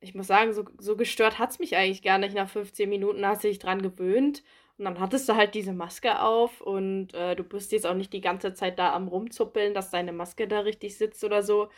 Ich 0.00 0.16
muss 0.16 0.26
sagen, 0.26 0.52
so, 0.52 0.64
so 0.78 0.96
gestört 0.96 1.38
hat 1.38 1.50
es 1.50 1.58
mich 1.60 1.76
eigentlich 1.76 2.02
gar 2.02 2.18
nicht. 2.18 2.34
Nach 2.34 2.48
15 2.48 2.88
Minuten 2.88 3.24
hast 3.24 3.44
du 3.44 3.48
dich 3.48 3.60
dran 3.60 3.82
gewöhnt. 3.82 4.42
Und 4.82 4.94
dann 4.94 5.00
hattest 5.00 5.28
du 5.28 5.36
halt 5.36 5.54
diese 5.54 5.72
Maske 5.72 6.20
auf 6.20 6.60
und 6.60 7.14
äh, 7.14 7.36
du 7.36 7.44
bist 7.44 7.70
jetzt 7.70 7.86
auch 7.86 7.94
nicht 7.94 8.12
die 8.12 8.20
ganze 8.20 8.52
Zeit 8.52 8.78
da 8.80 8.92
am 8.92 9.06
rumzuppeln, 9.06 9.74
dass 9.74 9.90
deine 9.90 10.12
Maske 10.12 10.48
da 10.48 10.60
richtig 10.60 10.98
sitzt 10.98 11.22
oder 11.22 11.42
so 11.42 11.68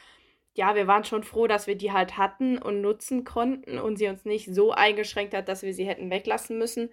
ja, 0.55 0.75
wir 0.75 0.87
waren 0.87 1.05
schon 1.05 1.25
froh, 1.25 1.47
dass 1.47 1.67
wir 1.67 1.75
die 1.77 1.93
halt 1.93 2.17
hatten 2.17 2.59
und 2.59 2.81
nutzen 2.81 3.25
konnten 3.25 3.79
und 3.79 3.97
sie 3.97 4.09
uns 4.09 4.25
nicht 4.25 4.55
so 4.55 4.73
eingeschränkt 4.73 5.35
hat, 5.35 5.49
dass 5.49 5.62
wir 5.62 5.75
sie 5.75 5.87
hätten 5.87 6.11
weglassen 6.11 6.59
müssen. 6.59 6.90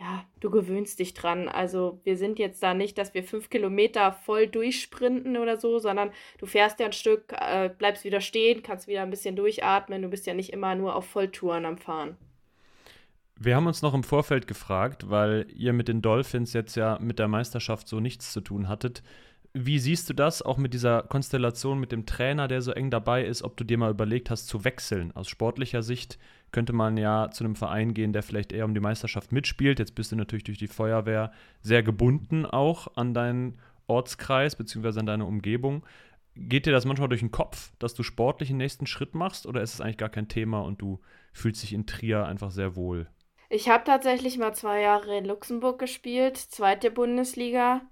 Ja, 0.00 0.24
du 0.40 0.50
gewöhnst 0.50 0.98
dich 0.98 1.14
dran. 1.14 1.48
Also 1.48 2.00
wir 2.02 2.16
sind 2.16 2.38
jetzt 2.38 2.62
da 2.62 2.74
nicht, 2.74 2.98
dass 2.98 3.14
wir 3.14 3.22
fünf 3.22 3.48
Kilometer 3.50 4.12
voll 4.12 4.48
durchsprinten 4.48 5.36
oder 5.36 5.56
so, 5.56 5.78
sondern 5.78 6.12
du 6.38 6.46
fährst 6.46 6.80
ja 6.80 6.86
ein 6.86 6.92
Stück, 6.92 7.32
äh, 7.32 7.68
bleibst 7.68 8.04
wieder 8.04 8.20
stehen, 8.20 8.62
kannst 8.62 8.88
wieder 8.88 9.02
ein 9.02 9.10
bisschen 9.10 9.36
durchatmen. 9.36 10.02
Du 10.02 10.08
bist 10.08 10.26
ja 10.26 10.34
nicht 10.34 10.52
immer 10.52 10.74
nur 10.74 10.96
auf 10.96 11.06
Volltouren 11.06 11.64
am 11.66 11.78
Fahren. 11.78 12.16
Wir 13.36 13.56
haben 13.56 13.66
uns 13.66 13.82
noch 13.82 13.94
im 13.94 14.04
Vorfeld 14.04 14.46
gefragt, 14.46 15.10
weil 15.10 15.46
ihr 15.54 15.72
mit 15.72 15.88
den 15.88 16.02
Dolphins 16.02 16.52
jetzt 16.52 16.76
ja 16.76 16.98
mit 17.00 17.18
der 17.18 17.28
Meisterschaft 17.28 17.88
so 17.88 17.98
nichts 17.98 18.32
zu 18.32 18.40
tun 18.40 18.68
hattet. 18.68 19.02
Wie 19.52 19.78
siehst 19.78 20.08
du 20.08 20.14
das 20.14 20.42
auch 20.42 20.56
mit 20.56 20.74
dieser 20.74 21.02
Konstellation 21.02 21.78
mit 21.78 21.92
dem 21.92 22.06
Trainer, 22.06 22.48
der 22.48 22.62
so 22.62 22.72
eng 22.72 22.90
dabei 22.90 23.24
ist, 23.24 23.42
ob 23.42 23.56
du 23.56 23.64
dir 23.64 23.78
mal 23.78 23.90
überlegt 23.90 24.30
hast 24.30 24.46
zu 24.48 24.64
wechseln? 24.64 25.12
Aus 25.14 25.28
sportlicher 25.28 25.82
Sicht 25.82 26.18
könnte 26.52 26.72
man 26.72 26.96
ja 26.96 27.30
zu 27.30 27.44
einem 27.44 27.56
Verein 27.56 27.94
gehen, 27.94 28.12
der 28.12 28.22
vielleicht 28.22 28.52
eher 28.52 28.64
um 28.64 28.74
die 28.74 28.80
Meisterschaft 28.80 29.32
mitspielt. 29.32 29.78
Jetzt 29.78 29.94
bist 29.94 30.12
du 30.12 30.16
natürlich 30.16 30.44
durch 30.44 30.58
die 30.58 30.68
Feuerwehr 30.68 31.32
sehr 31.60 31.82
gebunden 31.82 32.46
auch 32.46 32.96
an 32.96 33.14
deinen 33.14 33.58
Ortskreis 33.86 34.56
bzw. 34.56 35.00
an 35.00 35.06
deine 35.06 35.24
Umgebung. 35.24 35.84
Geht 36.36 36.66
dir 36.66 36.72
das 36.72 36.84
manchmal 36.84 37.08
durch 37.08 37.20
den 37.20 37.30
Kopf, 37.30 37.72
dass 37.78 37.94
du 37.94 38.02
sportlich 38.02 38.48
den 38.48 38.58
nächsten 38.58 38.86
Schritt 38.86 39.14
machst 39.14 39.46
oder 39.46 39.62
ist 39.62 39.74
es 39.74 39.80
eigentlich 39.80 39.98
gar 39.98 40.08
kein 40.08 40.28
Thema 40.28 40.60
und 40.60 40.80
du 40.80 41.00
fühlst 41.32 41.62
dich 41.62 41.72
in 41.72 41.86
Trier 41.86 42.26
einfach 42.26 42.50
sehr 42.50 42.74
wohl? 42.74 43.08
Ich 43.54 43.68
habe 43.68 43.84
tatsächlich 43.84 44.36
mal 44.36 44.52
zwei 44.52 44.80
Jahre 44.80 45.16
in 45.16 45.24
Luxemburg 45.24 45.78
gespielt, 45.78 46.36
zweite 46.36 46.90
Bundesliga 46.90 47.82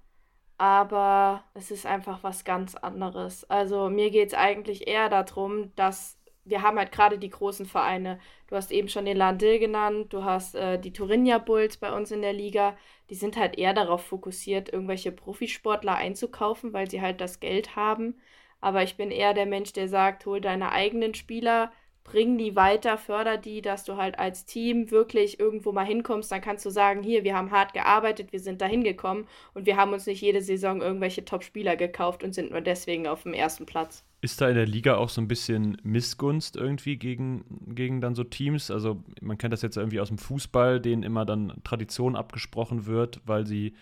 aber 0.57 1.43
es 1.55 1.71
ist 1.71 1.85
einfach 1.85 2.23
was 2.23 2.45
ganz 2.45 2.75
anderes. 2.75 3.43
Also 3.49 3.89
mir 3.89 4.11
geht 4.11 4.29
es 4.29 4.33
eigentlich 4.33 4.87
eher 4.87 5.09
darum, 5.09 5.75
dass 5.75 6.17
wir 6.45 6.61
haben 6.61 6.77
halt 6.77 6.91
gerade 6.91 7.17
die 7.17 7.29
großen 7.29 7.65
Vereine. 7.65 8.19
Du 8.47 8.55
hast 8.55 8.71
eben 8.71 8.89
schon 8.89 9.05
den 9.05 9.17
Landil 9.17 9.59
genannt, 9.59 10.13
du 10.13 10.23
hast 10.23 10.55
äh, 10.55 10.79
die 10.79 10.93
Turinja 10.93 11.37
Bulls 11.37 11.77
bei 11.77 11.93
uns 11.93 12.11
in 12.11 12.21
der 12.21 12.33
Liga. 12.33 12.77
Die 13.09 13.15
sind 13.15 13.37
halt 13.37 13.57
eher 13.57 13.73
darauf 13.73 14.05
fokussiert, 14.05 14.71
irgendwelche 14.71 15.11
Profisportler 15.11 15.95
einzukaufen, 15.95 16.73
weil 16.73 16.89
sie 16.89 17.01
halt 17.01 17.21
das 17.21 17.39
Geld 17.41 17.75
haben. 17.75 18.21
Aber 18.61 18.83
ich 18.83 18.97
bin 18.97 19.11
eher 19.11 19.33
der 19.33 19.45
Mensch, 19.45 19.73
der 19.73 19.89
sagt, 19.89 20.25
hol 20.25 20.39
deine 20.41 20.71
eigenen 20.71 21.13
Spieler, 21.13 21.71
bring 22.03 22.37
die 22.37 22.55
weiter, 22.55 22.97
förder 22.97 23.37
die, 23.37 23.61
dass 23.61 23.83
du 23.83 23.97
halt 23.97 24.19
als 24.19 24.45
Team 24.45 24.91
wirklich 24.91 25.39
irgendwo 25.39 25.71
mal 25.71 25.85
hinkommst. 25.85 26.31
Dann 26.31 26.41
kannst 26.41 26.65
du 26.65 26.69
sagen, 26.69 27.01
hier, 27.01 27.23
wir 27.23 27.35
haben 27.35 27.51
hart 27.51 27.73
gearbeitet, 27.73 28.31
wir 28.31 28.39
sind 28.39 28.61
da 28.61 28.65
hingekommen 28.65 29.25
und 29.53 29.65
wir 29.65 29.77
haben 29.77 29.93
uns 29.93 30.05
nicht 30.05 30.21
jede 30.21 30.41
Saison 30.41 30.81
irgendwelche 30.81 31.25
Top-Spieler 31.25 31.75
gekauft 31.75 32.23
und 32.23 32.33
sind 32.33 32.51
nur 32.51 32.61
deswegen 32.61 33.07
auf 33.07 33.23
dem 33.23 33.33
ersten 33.33 33.65
Platz. 33.65 34.03
Ist 34.21 34.39
da 34.39 34.47
in 34.47 34.55
der 34.55 34.65
Liga 34.65 34.95
auch 34.95 35.09
so 35.09 35.19
ein 35.19 35.27
bisschen 35.27 35.77
Missgunst 35.83 36.55
irgendwie 36.55 36.97
gegen, 36.97 37.43
gegen 37.75 37.99
dann 37.99 38.15
so 38.15 38.23
Teams? 38.23 38.71
Also 38.71 39.03
man 39.21 39.37
kennt 39.37 39.53
das 39.53 39.61
jetzt 39.61 39.77
irgendwie 39.77 39.99
aus 39.99 40.07
dem 40.07 40.17
Fußball, 40.17 40.79
denen 40.79 41.03
immer 41.03 41.25
dann 41.25 41.53
Tradition 41.63 42.15
abgesprochen 42.15 42.85
wird, 42.85 43.21
weil 43.25 43.45
sie 43.45 43.75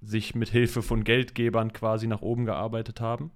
sich 0.00 0.34
mit 0.34 0.48
Hilfe 0.48 0.82
von 0.82 1.04
Geldgebern 1.04 1.72
quasi 1.72 2.06
nach 2.06 2.22
oben 2.22 2.44
gearbeitet 2.46 3.00
haben. 3.00 3.30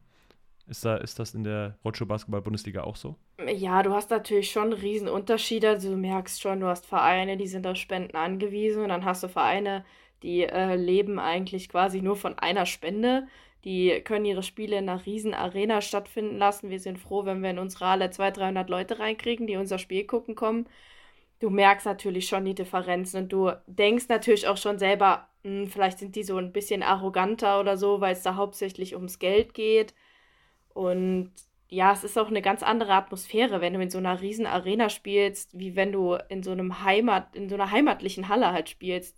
Ist, 0.66 0.84
da, 0.84 0.96
ist 0.96 1.18
das 1.18 1.34
in 1.34 1.44
der 1.44 1.78
Rotschow 1.84 2.08
Basketball 2.08 2.42
Bundesliga 2.42 2.82
auch 2.82 2.96
so? 2.96 3.16
Ja, 3.38 3.82
du 3.82 3.92
hast 3.92 4.10
natürlich 4.10 4.50
schon 4.50 4.72
Riesenunterschiede. 4.72 5.68
Also 5.68 5.90
du 5.90 5.96
merkst 5.96 6.40
schon, 6.40 6.60
du 6.60 6.66
hast 6.66 6.86
Vereine, 6.86 7.36
die 7.36 7.46
sind 7.46 7.66
auf 7.66 7.76
Spenden 7.76 8.16
angewiesen 8.16 8.82
und 8.82 8.88
dann 8.88 9.04
hast 9.04 9.22
du 9.22 9.28
Vereine, 9.28 9.84
die 10.22 10.42
äh, 10.44 10.74
leben 10.74 11.18
eigentlich 11.18 11.68
quasi 11.68 12.00
nur 12.00 12.16
von 12.16 12.38
einer 12.38 12.64
Spende. 12.64 13.28
Die 13.64 14.00
können 14.04 14.24
ihre 14.24 14.42
Spiele 14.42 14.78
in 14.78 14.88
einer 14.88 15.04
riesen 15.04 15.34
Arena 15.34 15.82
stattfinden 15.82 16.38
lassen. 16.38 16.70
Wir 16.70 16.80
sind 16.80 16.98
froh, 16.98 17.24
wenn 17.26 17.42
wir 17.42 17.50
in 17.50 17.58
unsere 17.58 17.86
Halle 17.90 18.10
200, 18.10 18.38
300 18.38 18.70
Leute 18.70 18.98
reinkriegen, 18.98 19.46
die 19.46 19.56
unser 19.56 19.78
Spiel 19.78 20.06
gucken 20.06 20.34
kommen. 20.34 20.66
Du 21.40 21.50
merkst 21.50 21.86
natürlich 21.86 22.28
schon 22.28 22.44
die 22.46 22.54
Differenzen 22.54 23.24
und 23.24 23.32
du 23.32 23.52
denkst 23.66 24.06
natürlich 24.08 24.48
auch 24.48 24.56
schon 24.56 24.78
selber, 24.78 25.28
mh, 25.44 25.50
hm, 25.64 25.68
vielleicht 25.68 25.98
sind 25.98 26.16
die 26.16 26.24
so 26.24 26.38
ein 26.38 26.52
bisschen 26.52 26.82
arroganter 26.82 27.60
oder 27.60 27.76
so, 27.76 28.00
weil 28.00 28.12
es 28.14 28.22
da 28.22 28.36
hauptsächlich 28.36 28.94
ums 28.96 29.18
Geld 29.18 29.54
geht. 29.54 29.94
Und 30.74 31.32
ja, 31.68 31.92
es 31.92 32.04
ist 32.04 32.18
auch 32.18 32.28
eine 32.28 32.42
ganz 32.42 32.62
andere 32.62 32.92
Atmosphäre, 32.92 33.60
wenn 33.60 33.74
du 33.74 33.80
in 33.80 33.90
so 33.90 33.98
einer 33.98 34.20
riesen 34.20 34.46
Arena 34.46 34.88
spielst, 34.88 35.58
wie 35.58 35.74
wenn 35.74 35.92
du 35.92 36.16
in 36.28 36.42
so 36.42 36.52
einem 36.52 36.84
Heimat, 36.84 37.34
in 37.34 37.48
so 37.48 37.56
einer 37.56 37.70
heimatlichen 37.70 38.28
Halle 38.28 38.52
halt 38.52 38.68
spielst. 38.68 39.16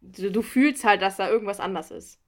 Du, 0.00 0.42
fühlst 0.42 0.84
halt, 0.84 1.02
dass 1.02 1.16
da 1.16 1.28
irgendwas 1.28 1.60
anders 1.60 1.90
ist. 1.90 2.18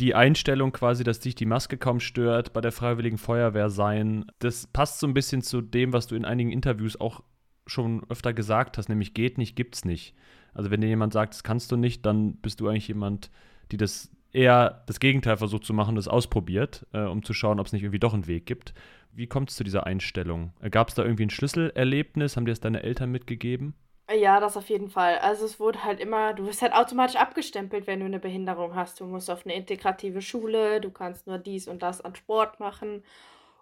Die 0.00 0.14
Einstellung 0.14 0.72
quasi, 0.72 1.04
dass 1.04 1.20
dich 1.20 1.36
die 1.36 1.46
Maske 1.46 1.76
kaum 1.76 2.00
stört, 2.00 2.52
bei 2.52 2.60
der 2.60 2.72
Freiwilligen 2.72 3.18
Feuerwehr 3.18 3.70
sein, 3.70 4.26
das 4.40 4.66
passt 4.66 4.98
so 4.98 5.06
ein 5.06 5.14
bisschen 5.14 5.42
zu 5.42 5.60
dem, 5.60 5.92
was 5.92 6.08
du 6.08 6.16
in 6.16 6.24
einigen 6.24 6.50
Interviews 6.50 7.00
auch 7.00 7.22
schon 7.66 8.04
öfter 8.10 8.32
gesagt 8.32 8.78
hast, 8.78 8.88
nämlich 8.88 9.14
geht 9.14 9.38
nicht, 9.38 9.54
gibt's 9.54 9.84
nicht. 9.84 10.14
Also 10.52 10.70
wenn 10.70 10.80
dir 10.80 10.88
jemand 10.88 11.12
sagt, 11.12 11.34
das 11.34 11.44
kannst 11.44 11.70
du 11.70 11.76
nicht, 11.76 12.04
dann 12.04 12.36
bist 12.36 12.60
du 12.60 12.68
eigentlich 12.68 12.88
jemand, 12.88 13.30
die 13.70 13.76
das 13.76 14.10
eher 14.34 14.82
das 14.86 15.00
Gegenteil 15.00 15.36
versucht 15.36 15.64
zu 15.64 15.72
machen, 15.72 15.96
das 15.96 16.08
ausprobiert, 16.08 16.86
äh, 16.92 17.02
um 17.02 17.22
zu 17.22 17.32
schauen, 17.32 17.60
ob 17.60 17.66
es 17.66 17.72
nicht 17.72 17.82
irgendwie 17.82 18.00
doch 18.00 18.14
einen 18.14 18.26
Weg 18.26 18.46
gibt. 18.46 18.74
Wie 19.12 19.26
kommt 19.26 19.50
es 19.50 19.56
zu 19.56 19.64
dieser 19.64 19.86
Einstellung? 19.86 20.52
Äh, 20.60 20.70
Gab 20.70 20.88
es 20.88 20.94
da 20.94 21.02
irgendwie 21.02 21.26
ein 21.26 21.30
Schlüsselerlebnis? 21.30 22.36
Haben 22.36 22.46
dir 22.46 22.52
das 22.52 22.60
deine 22.60 22.82
Eltern 22.82 23.10
mitgegeben? 23.10 23.74
Ja, 24.12 24.38
das 24.38 24.56
auf 24.56 24.68
jeden 24.68 24.90
Fall. 24.90 25.18
Also 25.18 25.46
es 25.46 25.58
wurde 25.58 25.82
halt 25.82 25.98
immer, 25.98 26.34
du 26.34 26.46
wirst 26.46 26.60
halt 26.60 26.74
automatisch 26.74 27.16
abgestempelt, 27.16 27.86
wenn 27.86 28.00
du 28.00 28.06
eine 28.06 28.18
Behinderung 28.18 28.74
hast. 28.74 29.00
Du 29.00 29.06
musst 29.06 29.30
auf 29.30 29.46
eine 29.46 29.54
integrative 29.54 30.20
Schule, 30.20 30.80
du 30.80 30.90
kannst 30.90 31.26
nur 31.26 31.38
dies 31.38 31.68
und 31.68 31.82
das 31.82 32.02
an 32.02 32.14
Sport 32.14 32.60
machen. 32.60 33.02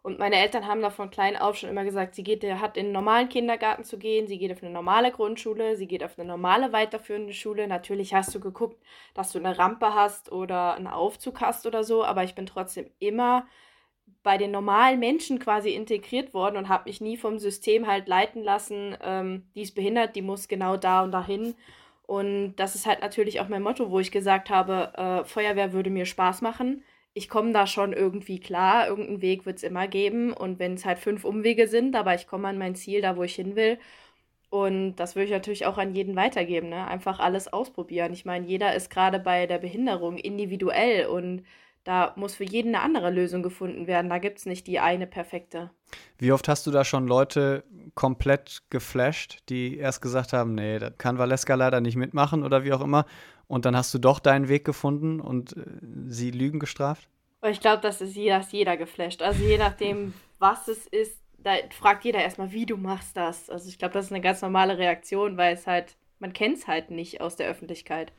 Und 0.02 0.18
meine 0.18 0.36
Eltern 0.36 0.66
haben 0.66 0.82
da 0.82 0.90
von 0.90 1.10
klein 1.10 1.36
auf 1.36 1.56
schon 1.56 1.70
immer 1.70 1.84
gesagt, 1.84 2.16
sie 2.16 2.24
geht, 2.24 2.42
hat 2.42 2.76
in 2.76 2.86
einen 2.86 2.92
normalen 2.92 3.28
Kindergarten 3.28 3.84
zu 3.84 3.98
gehen, 3.98 4.26
sie 4.26 4.36
geht 4.36 4.50
auf 4.50 4.60
eine 4.60 4.72
normale 4.72 5.12
Grundschule, 5.12 5.76
sie 5.76 5.86
geht 5.86 6.02
auf 6.02 6.18
eine 6.18 6.26
normale 6.26 6.72
weiterführende 6.72 7.32
Schule. 7.32 7.68
Natürlich 7.68 8.12
hast 8.12 8.34
du 8.34 8.40
geguckt, 8.40 8.82
dass 9.14 9.30
du 9.30 9.38
eine 9.38 9.56
Rampe 9.58 9.94
hast 9.94 10.32
oder 10.32 10.74
einen 10.74 10.88
Aufzug 10.88 11.40
hast 11.40 11.66
oder 11.66 11.84
so, 11.84 12.04
aber 12.04 12.24
ich 12.24 12.34
bin 12.34 12.46
trotzdem 12.46 12.90
immer 12.98 13.46
bei 14.24 14.38
den 14.38 14.50
normalen 14.50 14.98
Menschen 14.98 15.38
quasi 15.38 15.70
integriert 15.70 16.34
worden 16.34 16.56
und 16.56 16.68
habe 16.68 16.88
mich 16.88 17.00
nie 17.00 17.16
vom 17.16 17.38
System 17.38 17.86
halt 17.86 18.08
leiten 18.08 18.42
lassen, 18.42 18.96
ähm, 19.02 19.46
die 19.54 19.62
ist 19.62 19.74
behindert, 19.74 20.16
die 20.16 20.22
muss 20.22 20.48
genau 20.48 20.76
da 20.76 21.02
und 21.04 21.12
dahin. 21.12 21.54
Und 22.06 22.56
das 22.56 22.74
ist 22.74 22.86
halt 22.86 23.00
natürlich 23.00 23.40
auch 23.40 23.48
mein 23.48 23.62
Motto, 23.62 23.90
wo 23.90 24.00
ich 24.00 24.10
gesagt 24.10 24.50
habe, 24.50 24.92
äh, 24.96 25.24
Feuerwehr 25.24 25.72
würde 25.72 25.90
mir 25.90 26.06
Spaß 26.06 26.42
machen 26.42 26.82
ich 27.14 27.28
komme 27.28 27.52
da 27.52 27.66
schon 27.66 27.92
irgendwie 27.92 28.40
klar. 28.40 28.88
Irgendeinen 28.88 29.22
Weg 29.22 29.46
wird 29.46 29.58
es 29.58 29.62
immer 29.62 29.86
geben. 29.86 30.32
Und 30.32 30.58
wenn 30.58 30.74
es 30.74 30.84
halt 30.84 30.98
fünf 30.98 31.24
Umwege 31.24 31.68
sind, 31.68 31.94
aber 31.94 32.14
ich 32.14 32.26
komme 32.26 32.48
an 32.48 32.58
mein 32.58 32.74
Ziel, 32.74 33.02
da 33.02 33.16
wo 33.16 33.22
ich 33.22 33.34
hin 33.34 33.56
will. 33.56 33.78
Und 34.50 34.96
das 34.96 35.14
würde 35.14 35.26
ich 35.26 35.30
natürlich 35.32 35.66
auch 35.66 35.78
an 35.78 35.94
jeden 35.94 36.14
weitergeben. 36.16 36.68
Ne? 36.68 36.86
Einfach 36.86 37.20
alles 37.20 37.52
ausprobieren. 37.52 38.12
Ich 38.12 38.24
meine, 38.24 38.46
jeder 38.46 38.74
ist 38.74 38.90
gerade 38.90 39.18
bei 39.18 39.46
der 39.46 39.58
Behinderung 39.58 40.18
individuell 40.18 41.06
und 41.06 41.44
da 41.84 42.12
muss 42.16 42.34
für 42.34 42.44
jeden 42.44 42.74
eine 42.74 42.84
andere 42.84 43.10
Lösung 43.10 43.42
gefunden 43.42 43.86
werden. 43.86 44.08
Da 44.08 44.18
gibt 44.18 44.38
es 44.38 44.46
nicht 44.46 44.66
die 44.66 44.78
eine 44.78 45.06
perfekte. 45.06 45.70
Wie 46.18 46.32
oft 46.32 46.48
hast 46.48 46.66
du 46.66 46.70
da 46.70 46.84
schon 46.84 47.08
Leute 47.08 47.64
komplett 47.94 48.62
geflasht, 48.70 49.38
die 49.48 49.78
erst 49.78 50.00
gesagt 50.00 50.32
haben, 50.32 50.54
nee, 50.54 50.78
das 50.78 50.96
kann 50.98 51.18
Valeska 51.18 51.54
leider 51.54 51.80
nicht 51.80 51.96
mitmachen 51.96 52.44
oder 52.44 52.62
wie 52.62 52.72
auch 52.72 52.82
immer. 52.82 53.06
Und 53.52 53.66
dann 53.66 53.76
hast 53.76 53.92
du 53.92 53.98
doch 53.98 54.18
deinen 54.18 54.48
Weg 54.48 54.64
gefunden 54.64 55.20
und 55.20 55.58
äh, 55.58 55.64
sie 56.06 56.30
Lügen 56.30 56.58
gestraft? 56.58 57.06
Ich 57.46 57.60
glaube, 57.60 57.82
das 57.82 58.00
ist 58.00 58.16
jeder, 58.16 58.40
ist 58.40 58.50
jeder 58.50 58.78
geflasht. 58.78 59.20
Also 59.20 59.44
je 59.44 59.58
nachdem, 59.58 60.14
was 60.38 60.68
es 60.68 60.86
ist, 60.86 61.20
da 61.36 61.56
fragt 61.68 62.06
jeder 62.06 62.20
erstmal, 62.20 62.52
wie 62.52 62.64
du 62.64 62.78
machst 62.78 63.14
das. 63.14 63.50
Also 63.50 63.68
ich 63.68 63.76
glaube, 63.76 63.92
das 63.92 64.06
ist 64.06 64.10
eine 64.10 64.22
ganz 64.22 64.40
normale 64.40 64.78
Reaktion, 64.78 65.36
weil 65.36 65.52
es 65.52 65.66
halt, 65.66 65.98
man 66.18 66.32
kennt 66.32 66.56
es 66.56 66.66
halt 66.66 66.90
nicht 66.90 67.20
aus 67.20 67.36
der 67.36 67.46
Öffentlichkeit. 67.46 68.14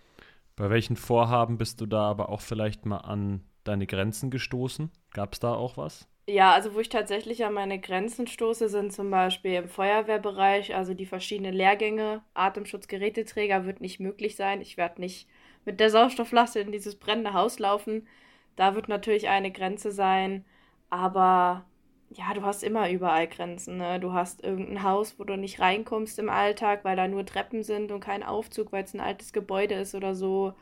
Bei 0.56 0.70
welchen 0.70 0.98
Vorhaben 0.98 1.58
bist 1.58 1.82
du 1.82 1.88
da 1.88 2.04
aber 2.12 2.30
auch 2.30 2.42
vielleicht 2.42 2.86
mal 2.86 2.98
an 2.98 3.44
deine 3.64 3.88
Grenzen 3.88 4.30
gestoßen? 4.30 4.92
Gab 5.16 5.34
es 5.34 5.40
da 5.40 5.56
auch 5.56 5.78
was? 5.78 6.08
Ja, 6.26 6.54
also 6.54 6.74
wo 6.74 6.80
ich 6.80 6.88
tatsächlich 6.88 7.44
an 7.44 7.54
meine 7.54 7.80
Grenzen 7.80 8.28
stoße, 8.28 8.70
sind 8.70 8.94
zum 8.94 9.10
Beispiel 9.12 9.56
im 9.56 9.68
Feuerwehrbereich, 9.68 10.74
also 10.74 10.94
die 10.94 11.06
verschiedenen 11.06 11.54
Lehrgänge. 11.54 12.22
Atemschutzgeräteträger 12.34 13.66
wird 13.66 13.82
nicht 13.82 14.00
möglich 14.00 14.38
sein. 14.38 14.62
Ich 14.62 14.78
werde 14.78 15.02
nicht 15.02 15.28
mit 15.66 15.82
der 15.82 15.90
Sauerstofflaste 15.90 16.62
in 16.62 16.72
dieses 16.72 16.96
brennende 16.96 17.34
Haus 17.34 17.60
laufen. 17.60 18.08
Da 18.56 18.74
wird 18.76 18.88
natürlich 18.88 19.28
eine 19.28 19.52
Grenze 19.52 19.92
sein. 19.92 20.46
Aber 20.90 21.66
ja, 22.12 22.34
du 22.34 22.44
hast 22.44 22.64
immer 22.64 22.90
überall 22.90 23.28
Grenzen. 23.28 23.78
Ne? 23.78 24.00
Du 24.00 24.14
hast 24.14 24.44
irgendein 24.44 24.84
Haus, 24.84 25.20
wo 25.20 25.26
du 25.26 25.36
nicht 25.38 25.60
reinkommst 25.60 26.20
im 26.20 26.30
Alltag, 26.30 26.86
weil 26.86 26.96
da 26.96 27.08
nur 27.08 27.26
Treppen 27.26 27.64
sind 27.64 27.92
und 27.92 28.00
kein 28.00 28.24
Aufzug, 28.24 28.72
weil 28.72 28.86
es 28.86 28.94
ein 28.94 29.02
altes 29.02 29.34
Gebäude 29.34 29.76
ist 29.76 29.94
oder 29.96 30.16
so. 30.16 30.54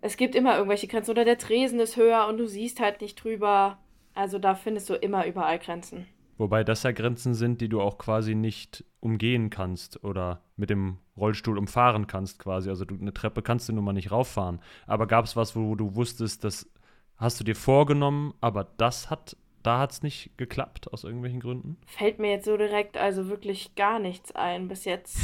Es 0.00 0.16
gibt 0.16 0.34
immer 0.34 0.56
irgendwelche 0.56 0.88
Grenzen. 0.88 1.12
Oder 1.12 1.24
der 1.24 1.38
Tresen 1.38 1.78
ist 1.78 1.96
höher 1.96 2.26
und 2.28 2.38
du 2.38 2.46
siehst 2.48 2.80
halt 2.80 3.00
nicht 3.02 3.22
drüber. 3.22 3.78
Also 4.14 4.38
da 4.38 4.54
findest 4.54 4.90
du 4.90 4.94
immer 4.94 5.26
überall 5.26 5.58
Grenzen. 5.58 6.06
Wobei 6.38 6.64
das 6.64 6.82
ja 6.82 6.92
Grenzen 6.92 7.34
sind, 7.34 7.60
die 7.60 7.68
du 7.68 7.80
auch 7.80 7.98
quasi 7.98 8.34
nicht 8.34 8.84
umgehen 9.00 9.50
kannst 9.50 10.02
oder 10.02 10.42
mit 10.56 10.70
dem 10.70 10.98
Rollstuhl 11.16 11.58
umfahren 11.58 12.06
kannst 12.06 12.38
quasi. 12.38 12.68
Also 12.68 12.84
du, 12.84 12.96
eine 13.00 13.12
Treppe 13.12 13.42
kannst 13.42 13.68
du 13.68 13.72
nun 13.72 13.84
mal 13.84 13.92
nicht 13.92 14.10
rauffahren. 14.10 14.60
Aber 14.86 15.06
gab 15.06 15.24
es 15.24 15.36
was, 15.36 15.54
wo 15.54 15.74
du 15.74 15.94
wusstest, 15.94 16.44
das 16.44 16.70
hast 17.16 17.38
du 17.38 17.44
dir 17.44 17.54
vorgenommen, 17.54 18.34
aber 18.40 18.64
das 18.76 19.10
hat, 19.10 19.36
da 19.62 19.78
hat 19.78 19.92
es 19.92 20.02
nicht 20.02 20.36
geklappt 20.36 20.92
aus 20.92 21.04
irgendwelchen 21.04 21.40
Gründen? 21.40 21.76
Fällt 21.86 22.18
mir 22.18 22.30
jetzt 22.30 22.46
so 22.46 22.56
direkt 22.56 22.96
also 22.96 23.28
wirklich 23.28 23.74
gar 23.74 23.98
nichts 23.98 24.32
ein 24.34 24.68
bis 24.68 24.84
jetzt. 24.84 25.18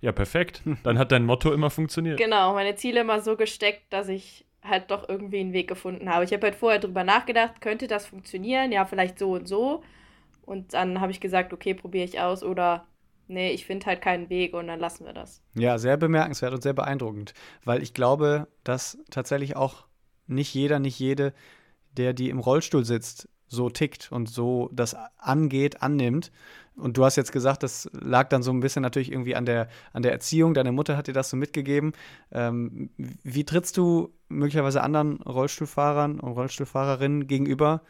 Ja, 0.00 0.12
perfekt. 0.12 0.62
Dann 0.82 0.98
hat 0.98 1.12
dein 1.12 1.24
Motto 1.24 1.52
immer 1.52 1.70
funktioniert. 1.70 2.18
Genau, 2.18 2.54
meine 2.54 2.74
Ziele 2.74 3.00
immer 3.02 3.20
so 3.20 3.36
gesteckt, 3.36 3.92
dass 3.92 4.08
ich 4.08 4.44
halt 4.62 4.90
doch 4.90 5.08
irgendwie 5.08 5.40
einen 5.40 5.52
Weg 5.52 5.68
gefunden 5.68 6.08
habe. 6.08 6.24
Ich 6.24 6.32
habe 6.32 6.46
halt 6.46 6.54
vorher 6.54 6.78
drüber 6.78 7.04
nachgedacht, 7.04 7.60
könnte 7.60 7.86
das 7.86 8.06
funktionieren? 8.06 8.72
Ja, 8.72 8.84
vielleicht 8.84 9.18
so 9.18 9.32
und 9.32 9.48
so. 9.48 9.82
Und 10.44 10.74
dann 10.74 11.00
habe 11.00 11.12
ich 11.12 11.20
gesagt, 11.20 11.52
okay, 11.52 11.74
probiere 11.74 12.04
ich 12.04 12.20
aus 12.20 12.42
oder 12.42 12.86
nee, 13.28 13.50
ich 13.50 13.64
finde 13.66 13.86
halt 13.86 14.02
keinen 14.02 14.28
Weg 14.30 14.54
und 14.54 14.66
dann 14.66 14.80
lassen 14.80 15.04
wir 15.04 15.12
das. 15.12 15.42
Ja, 15.54 15.78
sehr 15.78 15.96
bemerkenswert 15.96 16.52
und 16.52 16.62
sehr 16.62 16.72
beeindruckend, 16.72 17.34
weil 17.64 17.82
ich 17.82 17.94
glaube, 17.94 18.48
dass 18.64 18.98
tatsächlich 19.10 19.56
auch 19.56 19.86
nicht 20.26 20.54
jeder, 20.54 20.78
nicht 20.78 20.98
jede, 20.98 21.32
der 21.96 22.12
die 22.12 22.30
im 22.30 22.38
Rollstuhl 22.38 22.84
sitzt, 22.84 23.28
so 23.52 23.70
tickt 23.70 24.10
und 24.10 24.28
so 24.28 24.68
das 24.72 24.96
angeht, 25.18 25.82
annimmt. 25.82 26.32
Und 26.74 26.96
du 26.96 27.04
hast 27.04 27.16
jetzt 27.16 27.32
gesagt, 27.32 27.62
das 27.62 27.88
lag 27.92 28.28
dann 28.30 28.42
so 28.42 28.50
ein 28.50 28.60
bisschen 28.60 28.82
natürlich 28.82 29.12
irgendwie 29.12 29.36
an 29.36 29.44
der, 29.44 29.68
an 29.92 30.02
der 30.02 30.12
Erziehung. 30.12 30.54
Deine 30.54 30.72
Mutter 30.72 30.96
hat 30.96 31.06
dir 31.06 31.12
das 31.12 31.28
so 31.28 31.36
mitgegeben. 31.36 31.92
Ähm, 32.32 32.90
wie 32.96 33.44
trittst 33.44 33.76
du 33.76 34.14
möglicherweise 34.28 34.82
anderen 34.82 35.20
Rollstuhlfahrern 35.22 36.18
und 36.18 36.32
Rollstuhlfahrerinnen 36.32 37.26
gegenüber, 37.26 37.82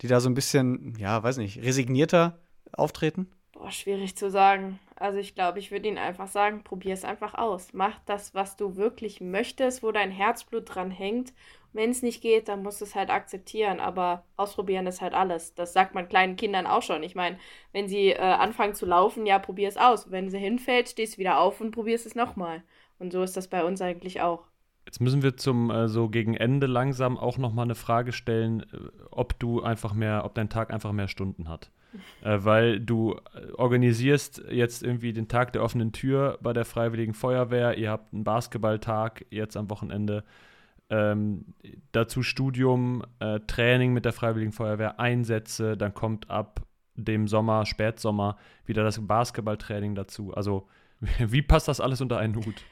die 0.00 0.08
da 0.08 0.18
so 0.18 0.28
ein 0.28 0.34
bisschen, 0.34 0.94
ja, 0.98 1.22
weiß 1.22 1.36
nicht, 1.36 1.62
resignierter 1.62 2.38
auftreten? 2.72 3.30
Boah, 3.52 3.70
schwierig 3.70 4.16
zu 4.16 4.30
sagen. 4.30 4.80
Also 4.96 5.18
ich 5.18 5.36
glaube, 5.36 5.60
ich 5.60 5.70
würde 5.70 5.88
ihnen 5.88 5.98
einfach 5.98 6.26
sagen, 6.26 6.64
probier 6.64 6.94
es 6.94 7.04
einfach 7.04 7.34
aus. 7.34 7.68
Mach 7.72 8.00
das, 8.06 8.34
was 8.34 8.56
du 8.56 8.76
wirklich 8.76 9.20
möchtest, 9.20 9.84
wo 9.84 9.92
dein 9.92 10.10
Herzblut 10.10 10.74
dran 10.74 10.90
hängt 10.90 11.32
wenn 11.74 11.90
es 11.90 12.02
nicht 12.02 12.22
geht, 12.22 12.48
dann 12.48 12.62
musst 12.62 12.80
du 12.80 12.84
es 12.84 12.94
halt 12.94 13.10
akzeptieren. 13.10 13.80
Aber 13.80 14.24
ausprobieren 14.36 14.86
ist 14.86 15.00
halt 15.00 15.12
alles. 15.12 15.54
Das 15.54 15.72
sagt 15.72 15.94
man 15.94 16.08
kleinen 16.08 16.36
Kindern 16.36 16.66
auch 16.66 16.82
schon. 16.82 17.02
Ich 17.02 17.14
meine, 17.14 17.38
wenn 17.72 17.88
sie 17.88 18.10
äh, 18.10 18.18
anfangen 18.18 18.74
zu 18.74 18.86
laufen, 18.86 19.26
ja, 19.26 19.38
probier 19.38 19.68
es 19.68 19.76
aus. 19.76 20.10
Wenn 20.10 20.30
sie 20.30 20.38
hinfällt, 20.38 20.88
stehst 20.88 21.14
du 21.14 21.18
wieder 21.18 21.38
auf 21.38 21.60
und 21.60 21.72
probierst 21.72 22.06
es 22.06 22.14
nochmal. 22.14 22.62
Und 22.98 23.12
so 23.12 23.22
ist 23.22 23.36
das 23.36 23.48
bei 23.48 23.64
uns 23.64 23.82
eigentlich 23.82 24.22
auch. 24.22 24.44
Jetzt 24.86 25.00
müssen 25.00 25.22
wir 25.22 25.36
zum 25.36 25.70
äh, 25.70 25.88
so 25.88 26.08
gegen 26.08 26.34
Ende 26.34 26.66
langsam 26.66 27.18
auch 27.18 27.38
nochmal 27.38 27.64
eine 27.64 27.74
Frage 27.74 28.12
stellen, 28.12 28.60
äh, 28.60 28.76
ob 29.10 29.38
du 29.38 29.62
einfach 29.62 29.94
mehr, 29.94 30.24
ob 30.24 30.34
dein 30.34 30.48
Tag 30.48 30.72
einfach 30.72 30.92
mehr 30.92 31.08
Stunden 31.08 31.48
hat. 31.48 31.70
äh, 32.22 32.38
weil 32.40 32.80
du 32.80 33.14
äh, 33.34 33.52
organisierst 33.52 34.44
jetzt 34.50 34.82
irgendwie 34.82 35.12
den 35.12 35.28
Tag 35.28 35.52
der 35.52 35.62
offenen 35.62 35.92
Tür 35.92 36.38
bei 36.40 36.52
der 36.52 36.64
Freiwilligen 36.64 37.14
Feuerwehr, 37.14 37.78
ihr 37.78 37.90
habt 37.90 38.12
einen 38.12 38.24
Basketballtag 38.24 39.26
jetzt 39.30 39.56
am 39.56 39.70
Wochenende 39.70 40.24
ähm, 40.90 41.54
dazu 41.92 42.22
Studium, 42.22 43.02
äh, 43.18 43.40
Training 43.46 43.92
mit 43.92 44.04
der 44.04 44.12
Freiwilligen 44.12 44.52
Feuerwehr, 44.52 45.00
Einsätze, 45.00 45.76
dann 45.76 45.94
kommt 45.94 46.30
ab 46.30 46.60
dem 46.94 47.26
Sommer, 47.26 47.66
Spätsommer 47.66 48.36
wieder 48.66 48.84
das 48.84 49.04
Basketballtraining 49.06 49.94
dazu. 49.94 50.32
Also 50.34 50.68
wie 51.18 51.42
passt 51.42 51.68
das 51.68 51.80
alles 51.80 52.00
unter 52.00 52.18
einen 52.18 52.36
Hut? 52.36 52.62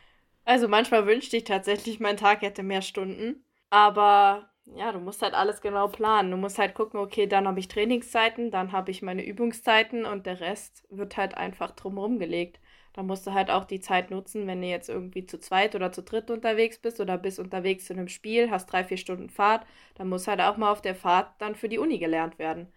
Also 0.45 0.69
manchmal 0.69 1.07
wünschte 1.07 1.37
ich 1.37 1.45
tatsächlich, 1.45 2.01
mein 2.01 2.17
Tag 2.17 2.43
hätte 2.43 2.63
mehr 2.63 2.83
Stunden, 2.83 3.45
aber 3.71 4.53
ja, 4.77 4.93
du 4.93 5.01
musst 5.01 5.23
halt 5.23 5.35
alles 5.35 5.61
genau 5.61 5.89
planen. 5.89 6.31
Du 6.31 6.37
musst 6.37 6.59
halt 6.59 6.75
gucken, 6.75 7.01
okay, 7.01 7.27
dann 7.27 7.47
habe 7.47 7.59
ich 7.61 7.69
Trainingszeiten, 7.69 8.51
dann 8.51 8.73
habe 8.73 8.91
ich 8.91 9.03
meine 9.03 9.25
Übungszeiten 9.25 10.05
und 10.05 10.27
der 10.27 10.41
Rest 10.41 10.85
wird 10.89 11.17
halt 11.17 11.37
einfach 11.37 11.73
drumherum 11.73 12.19
gelegt. 12.19 12.61
Da 12.93 13.03
musst 13.03 13.27
du 13.27 13.33
halt 13.33 13.51
auch 13.51 13.65
die 13.65 13.81
Zeit 13.81 14.11
nutzen, 14.11 14.47
wenn 14.47 14.61
du 14.61 14.69
jetzt 14.69 14.89
irgendwie 14.89 15.27
zu 15.27 15.39
zweit 15.41 15.75
oder 15.75 15.93
zu 15.93 16.03
dritt 16.03 16.31
unterwegs 16.31 16.79
bist 16.79 17.01
oder 17.01 17.17
bist 17.19 17.39
unterwegs 17.39 17.87
zu 17.87 17.95
einem 17.95 18.09
Spiel, 18.09 18.51
hast 18.51 18.67
drei, 18.67 18.85
vier 18.85 18.99
Stunden 18.99 19.31
Fahrt, 19.31 19.67
dann 19.95 20.09
muss 20.09 20.29
halt 20.29 20.41
auch 20.41 20.57
mal 20.57 20.71
auf 20.71 20.83
der 20.83 20.95
Fahrt 20.95 21.31
dann 21.39 21.55
für 21.55 21.69
die 21.69 21.79
Uni 21.79 21.99
gelernt 21.99 22.39
werden. 22.39 22.69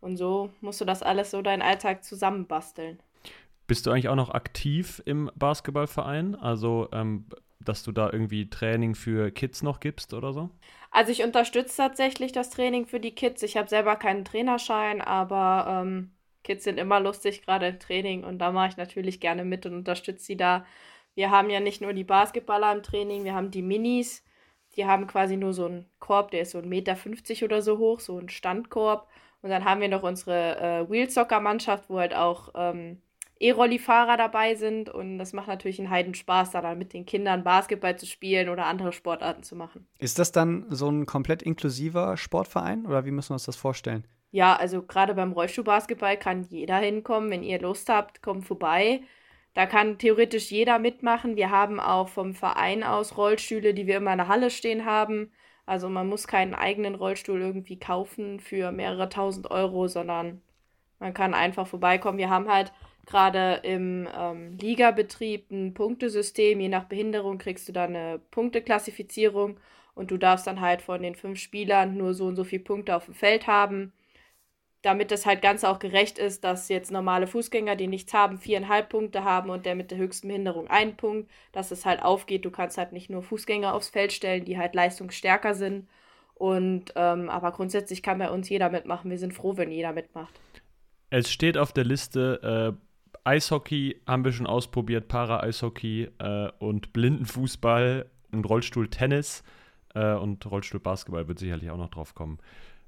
Und 0.00 0.16
so 0.16 0.50
musst 0.60 0.80
du 0.80 0.84
das 0.84 1.02
alles 1.02 1.30
so 1.30 1.42
deinen 1.42 1.62
Alltag 1.62 2.04
zusammenbasteln. 2.04 3.00
Bist 3.66 3.86
du 3.86 3.90
eigentlich 3.90 4.08
auch 4.08 4.16
noch 4.16 4.30
aktiv 4.30 5.00
im 5.04 5.30
Basketballverein? 5.36 6.34
Also, 6.34 6.88
ähm, 6.92 7.26
dass 7.60 7.82
du 7.84 7.92
da 7.92 8.10
irgendwie 8.12 8.50
Training 8.50 8.94
für 8.94 9.30
Kids 9.30 9.62
noch 9.62 9.78
gibst 9.80 10.14
oder 10.14 10.32
so? 10.32 10.50
Also 10.90 11.12
ich 11.12 11.22
unterstütze 11.22 11.76
tatsächlich 11.76 12.32
das 12.32 12.50
Training 12.50 12.86
für 12.86 13.00
die 13.00 13.14
Kids. 13.14 13.42
Ich 13.42 13.56
habe 13.56 13.68
selber 13.68 13.96
keinen 13.96 14.24
Trainerschein, 14.24 15.00
aber 15.00 15.82
ähm, 15.84 16.10
Kids 16.42 16.64
sind 16.64 16.78
immer 16.78 17.00
lustig, 17.00 17.42
gerade 17.42 17.68
im 17.68 17.78
Training. 17.78 18.24
Und 18.24 18.38
da 18.38 18.52
mache 18.52 18.70
ich 18.70 18.76
natürlich 18.76 19.20
gerne 19.20 19.44
mit 19.44 19.66
und 19.66 19.74
unterstütze 19.74 20.24
sie 20.24 20.36
da. 20.36 20.64
Wir 21.14 21.30
haben 21.30 21.50
ja 21.50 21.60
nicht 21.60 21.80
nur 21.80 21.92
die 21.92 22.04
Basketballer 22.04 22.72
im 22.72 22.82
Training, 22.82 23.24
wir 23.24 23.34
haben 23.34 23.50
die 23.50 23.62
Minis. 23.62 24.24
Die 24.76 24.86
haben 24.86 25.06
quasi 25.06 25.36
nur 25.36 25.52
so 25.52 25.66
einen 25.66 25.86
Korb, 25.98 26.30
der 26.30 26.42
ist 26.42 26.52
so 26.52 26.58
1,50 26.58 26.66
Meter 26.66 27.44
oder 27.44 27.60
so 27.60 27.78
hoch, 27.78 28.00
so 28.00 28.18
ein 28.18 28.28
Standkorb. 28.28 29.08
Und 29.42 29.50
dann 29.50 29.64
haben 29.64 29.80
wir 29.80 29.88
noch 29.88 30.02
unsere 30.02 30.58
äh, 30.58 30.90
Wheelsoccer-Mannschaft, 30.90 31.90
wo 31.90 31.98
halt 31.98 32.14
auch 32.14 32.50
ähm, 32.54 33.00
E-Rolli-Fahrer 33.40 34.16
dabei 34.16 34.54
sind. 34.54 34.90
Und 34.90 35.18
das 35.18 35.32
macht 35.32 35.48
natürlich 35.48 35.78
einen 35.80 35.90
Heidenspaß, 35.90 36.50
da 36.52 36.60
dann 36.60 36.78
mit 36.78 36.92
den 36.92 37.06
Kindern 37.06 37.42
Basketball 37.42 37.98
zu 37.98 38.06
spielen 38.06 38.48
oder 38.48 38.66
andere 38.66 38.92
Sportarten 38.92 39.42
zu 39.42 39.56
machen. 39.56 39.86
Ist 39.98 40.18
das 40.18 40.30
dann 40.30 40.66
so 40.68 40.88
ein 40.88 41.06
komplett 41.06 41.42
inklusiver 41.42 42.16
Sportverein 42.16 42.86
oder 42.86 43.04
wie 43.06 43.10
müssen 43.10 43.30
wir 43.30 43.34
uns 43.34 43.46
das 43.46 43.56
vorstellen? 43.56 44.04
Ja, 44.32 44.54
also 44.56 44.82
gerade 44.82 45.14
beim 45.14 45.32
Rollstuhlbasketball 45.32 46.16
kann 46.16 46.44
jeder 46.44 46.78
hinkommen. 46.78 47.30
Wenn 47.30 47.42
ihr 47.42 47.60
Lust 47.60 47.88
habt, 47.88 48.22
kommt 48.22 48.46
vorbei. 48.46 49.02
Da 49.54 49.66
kann 49.66 49.98
theoretisch 49.98 50.50
jeder 50.52 50.78
mitmachen. 50.78 51.36
Wir 51.36 51.50
haben 51.50 51.80
auch 51.80 52.08
vom 52.08 52.34
Verein 52.34 52.84
aus 52.84 53.16
Rollstühle, 53.16 53.74
die 53.74 53.86
wir 53.86 53.96
immer 53.96 54.12
in 54.12 54.18
der 54.18 54.28
Halle 54.28 54.50
stehen 54.50 54.84
haben. 54.84 55.32
Also 55.66 55.88
man 55.88 56.08
muss 56.08 56.28
keinen 56.28 56.54
eigenen 56.54 56.94
Rollstuhl 56.94 57.40
irgendwie 57.40 57.78
kaufen 57.78 58.40
für 58.40 58.70
mehrere 58.72 59.08
tausend 59.08 59.50
Euro, 59.50 59.88
sondern 59.88 60.40
man 61.00 61.14
kann 61.14 61.34
einfach 61.34 61.66
vorbeikommen. 61.66 62.18
Wir 62.18 62.30
haben 62.30 62.48
halt 62.48 62.72
gerade 63.06 63.60
im 63.64 64.08
ähm, 64.16 64.56
Ligabetrieb 64.58 65.50
ein 65.50 65.74
Punktesystem. 65.74 66.60
Je 66.60 66.68
nach 66.68 66.84
Behinderung 66.84 67.38
kriegst 67.38 67.68
du 67.68 67.72
da 67.72 67.84
eine 67.84 68.20
Punkteklassifizierung 68.30 69.58
und 69.94 70.10
du 70.12 70.16
darfst 70.18 70.46
dann 70.46 70.60
halt 70.60 70.82
von 70.82 71.02
den 71.02 71.16
fünf 71.16 71.40
Spielern 71.40 71.96
nur 71.96 72.14
so 72.14 72.26
und 72.26 72.36
so 72.36 72.44
viele 72.44 72.62
Punkte 72.62 72.94
auf 72.96 73.06
dem 73.06 73.14
Feld 73.14 73.46
haben 73.48 73.92
damit 74.82 75.10
das 75.10 75.26
halt 75.26 75.42
ganz 75.42 75.62
auch 75.64 75.78
gerecht 75.78 76.18
ist, 76.18 76.42
dass 76.42 76.68
jetzt 76.68 76.90
normale 76.90 77.26
Fußgänger, 77.26 77.76
die 77.76 77.86
nichts 77.86 78.14
haben, 78.14 78.38
viereinhalb 78.38 78.88
Punkte 78.88 79.24
haben 79.24 79.50
und 79.50 79.66
der 79.66 79.74
mit 79.74 79.90
der 79.90 79.98
höchsten 79.98 80.28
Behinderung 80.28 80.68
einen 80.68 80.96
Punkt, 80.96 81.30
dass 81.52 81.70
es 81.70 81.84
halt 81.84 82.02
aufgeht. 82.02 82.44
Du 82.44 82.50
kannst 82.50 82.78
halt 82.78 82.92
nicht 82.92 83.10
nur 83.10 83.22
Fußgänger 83.22 83.74
aufs 83.74 83.90
Feld 83.90 84.12
stellen, 84.12 84.44
die 84.44 84.56
halt 84.56 84.74
leistungsstärker 84.74 85.54
sind. 85.54 85.88
Und 86.34 86.94
ähm, 86.96 87.28
aber 87.28 87.52
grundsätzlich 87.52 88.02
kann 88.02 88.18
bei 88.18 88.30
uns 88.30 88.48
jeder 88.48 88.70
mitmachen. 88.70 89.10
Wir 89.10 89.18
sind 89.18 89.34
froh, 89.34 89.58
wenn 89.58 89.70
jeder 89.70 89.92
mitmacht. 89.92 90.40
Es 91.10 91.30
steht 91.30 91.58
auf 91.58 91.72
der 91.72 91.84
Liste 91.84 92.76
äh, 92.76 92.80
Eishockey 93.24 94.00
haben 94.06 94.24
wir 94.24 94.32
schon 94.32 94.46
ausprobiert, 94.46 95.08
Para-Eishockey 95.08 96.08
äh, 96.18 96.48
und 96.58 96.94
Blindenfußball 96.94 98.06
und 98.32 98.44
Rollstuhl-Tennis 98.44 99.44
äh, 99.94 100.14
und 100.14 100.50
Rollstuhl-Basketball 100.50 101.28
wird 101.28 101.38
sicherlich 101.38 101.70
auch 101.70 101.76
noch 101.76 101.90
drauf 101.90 102.14
kommen. 102.14 102.38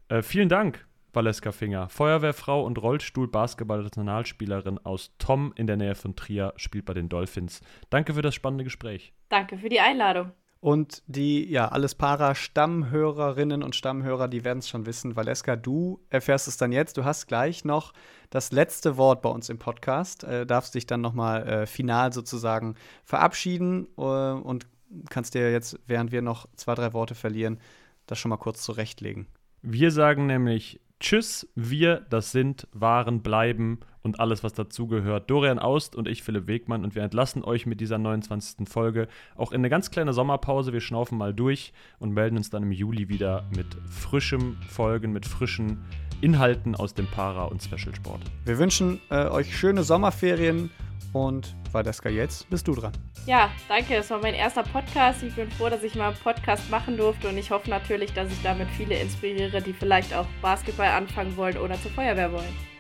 Äh, 0.09 0.23
vielen 0.23 0.49
Dank 0.49 0.87
Valeska 1.13 1.53
Finger, 1.53 1.89
Feuerwehrfrau 1.89 2.65
und 2.65 2.81
Rollstuhl-Basketball-Nationalspielerin 2.81 4.79
aus 4.79 5.13
Tom 5.19 5.53
in 5.57 5.67
der 5.67 5.77
Nähe 5.77 5.95
von 5.95 6.17
Trier, 6.17 6.55
spielt 6.57 6.87
bei 6.87 6.95
den 6.95 7.09
Dolphins. 7.09 7.61
Danke 7.91 8.15
für 8.15 8.23
das 8.23 8.35
spannende 8.35 8.65
Gespräch. 8.65 9.13
Danke 9.29 9.59
für 9.59 9.69
die 9.69 9.81
Einladung. 9.81 10.33
Und 10.63 11.03
die, 11.09 11.51
ja, 11.51 11.67
alles 11.67 11.97
Para-Stammhörerinnen 11.97 13.65
und 13.65 13.75
Stammhörer, 13.75 14.29
die 14.29 14.45
werden 14.45 14.61
es 14.61 14.69
schon 14.69 14.87
wissen. 14.87 15.17
Valeska, 15.17 15.57
du 15.57 16.01
erfährst 16.09 16.47
es 16.47 16.57
dann 16.57 16.71
jetzt. 16.71 16.97
Du 16.97 17.05
hast 17.05 17.27
gleich 17.27 17.65
noch 17.65 17.93
das 18.31 18.53
letzte 18.53 18.97
Wort 18.97 19.23
bei 19.23 19.29
uns 19.29 19.49
im 19.49 19.59
Podcast. 19.59 20.23
Äh, 20.23 20.47
darfst 20.47 20.77
dich 20.77 20.87
dann 20.87 21.01
nochmal 21.01 21.49
äh, 21.49 21.67
final 21.67 22.13
sozusagen 22.13 22.77
verabschieden 23.05 23.89
äh, 23.99 24.03
und 24.03 24.69
kannst 25.11 25.35
dir 25.35 25.51
jetzt, 25.51 25.81
während 25.89 26.13
wir 26.13 26.23
noch 26.23 26.47
zwei, 26.55 26.77
drei 26.77 26.93
Worte 26.93 27.17
verlieren, 27.17 27.59
das 28.07 28.21
schon 28.21 28.29
mal 28.29 28.37
kurz 28.37 28.63
zurechtlegen. 28.63 29.27
Wir 29.63 29.91
sagen 29.91 30.27
nämlich 30.27 30.81
Tschüss, 31.03 31.49
wir, 31.57 32.07
das 32.11 32.31
sind, 32.31 32.69
waren, 32.73 33.23
bleiben 33.23 33.81
und 34.03 34.21
alles, 34.21 34.45
was 34.45 34.53
dazugehört. 34.53 35.29
Dorian 35.29 35.59
Aust 35.59 35.97
und 35.97 36.07
ich, 36.07 36.23
Philipp 36.23 36.47
Wegmann, 36.47 36.85
und 36.85 36.95
wir 36.95 37.03
entlassen 37.03 37.43
euch 37.43 37.67
mit 37.67 37.81
dieser 37.81 37.99
29. 37.99 38.69
Folge 38.69 39.09
auch 39.35 39.51
in 39.51 39.63
eine 39.63 39.69
ganz 39.69 39.91
kleine 39.91 40.13
Sommerpause. 40.13 40.73
Wir 40.73 40.81
schnaufen 40.81 41.19
mal 41.19 41.35
durch 41.35 41.73
und 41.99 42.13
melden 42.13 42.37
uns 42.37 42.51
dann 42.51 42.63
im 42.63 42.71
Juli 42.71 43.09
wieder 43.09 43.49
mit 43.51 43.67
frischem 43.91 44.57
Folgen, 44.69 45.13
mit 45.13 45.27
frischen 45.27 45.83
Inhalten 46.21 46.77
aus 46.77 46.95
dem 46.95 47.09
Para- 47.09 47.47
und 47.47 47.61
Special-Sport. 47.61 48.21
Wir 48.45 48.59
wünschen 48.59 49.01
äh, 49.11 49.27
euch 49.27 49.59
schöne 49.59 49.83
Sommerferien 49.83 50.71
und 51.13 51.55
Vadeska, 51.73 52.09
jetzt 52.09 52.49
bist 52.51 52.67
du 52.69 52.75
dran. 52.75 52.93
Ja, 53.27 53.51
danke. 53.69 53.97
Es 53.97 54.11
war 54.11 54.19
mein 54.19 54.35
erster 54.35 54.63
Podcast. 54.63 55.23
Ich 55.23 55.35
bin 55.35 55.51
froh, 55.51 55.69
dass 55.69 55.83
ich 55.83 55.95
mal 55.95 56.09
einen 56.09 56.17
Podcast 56.17 56.69
machen 56.71 56.97
durfte 56.97 57.29
und 57.29 57.39
ich 57.39 57.51
hoffe 57.51 57.71
natürlich, 57.71 58.13
dass 58.13 58.31
ich 58.31 58.43
damit 58.43 58.69
viele 58.71 58.99
inspiriere, 58.99 59.63
die 59.63 59.73
vielleicht 59.73 60.13
auch 60.15 60.27
Basketball 60.41 60.89
anfangen 60.89 61.37
wollen 61.37 61.57
oder 61.57 61.81
zur 61.81 61.91
Feuerwehr 61.93 62.33
wollen. 62.33 62.73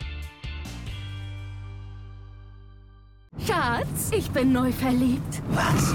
Schatz, 3.47 4.11
ich 4.13 4.31
bin 4.31 4.53
neu 4.53 4.71
verliebt. 4.73 5.43
Was? 5.51 5.95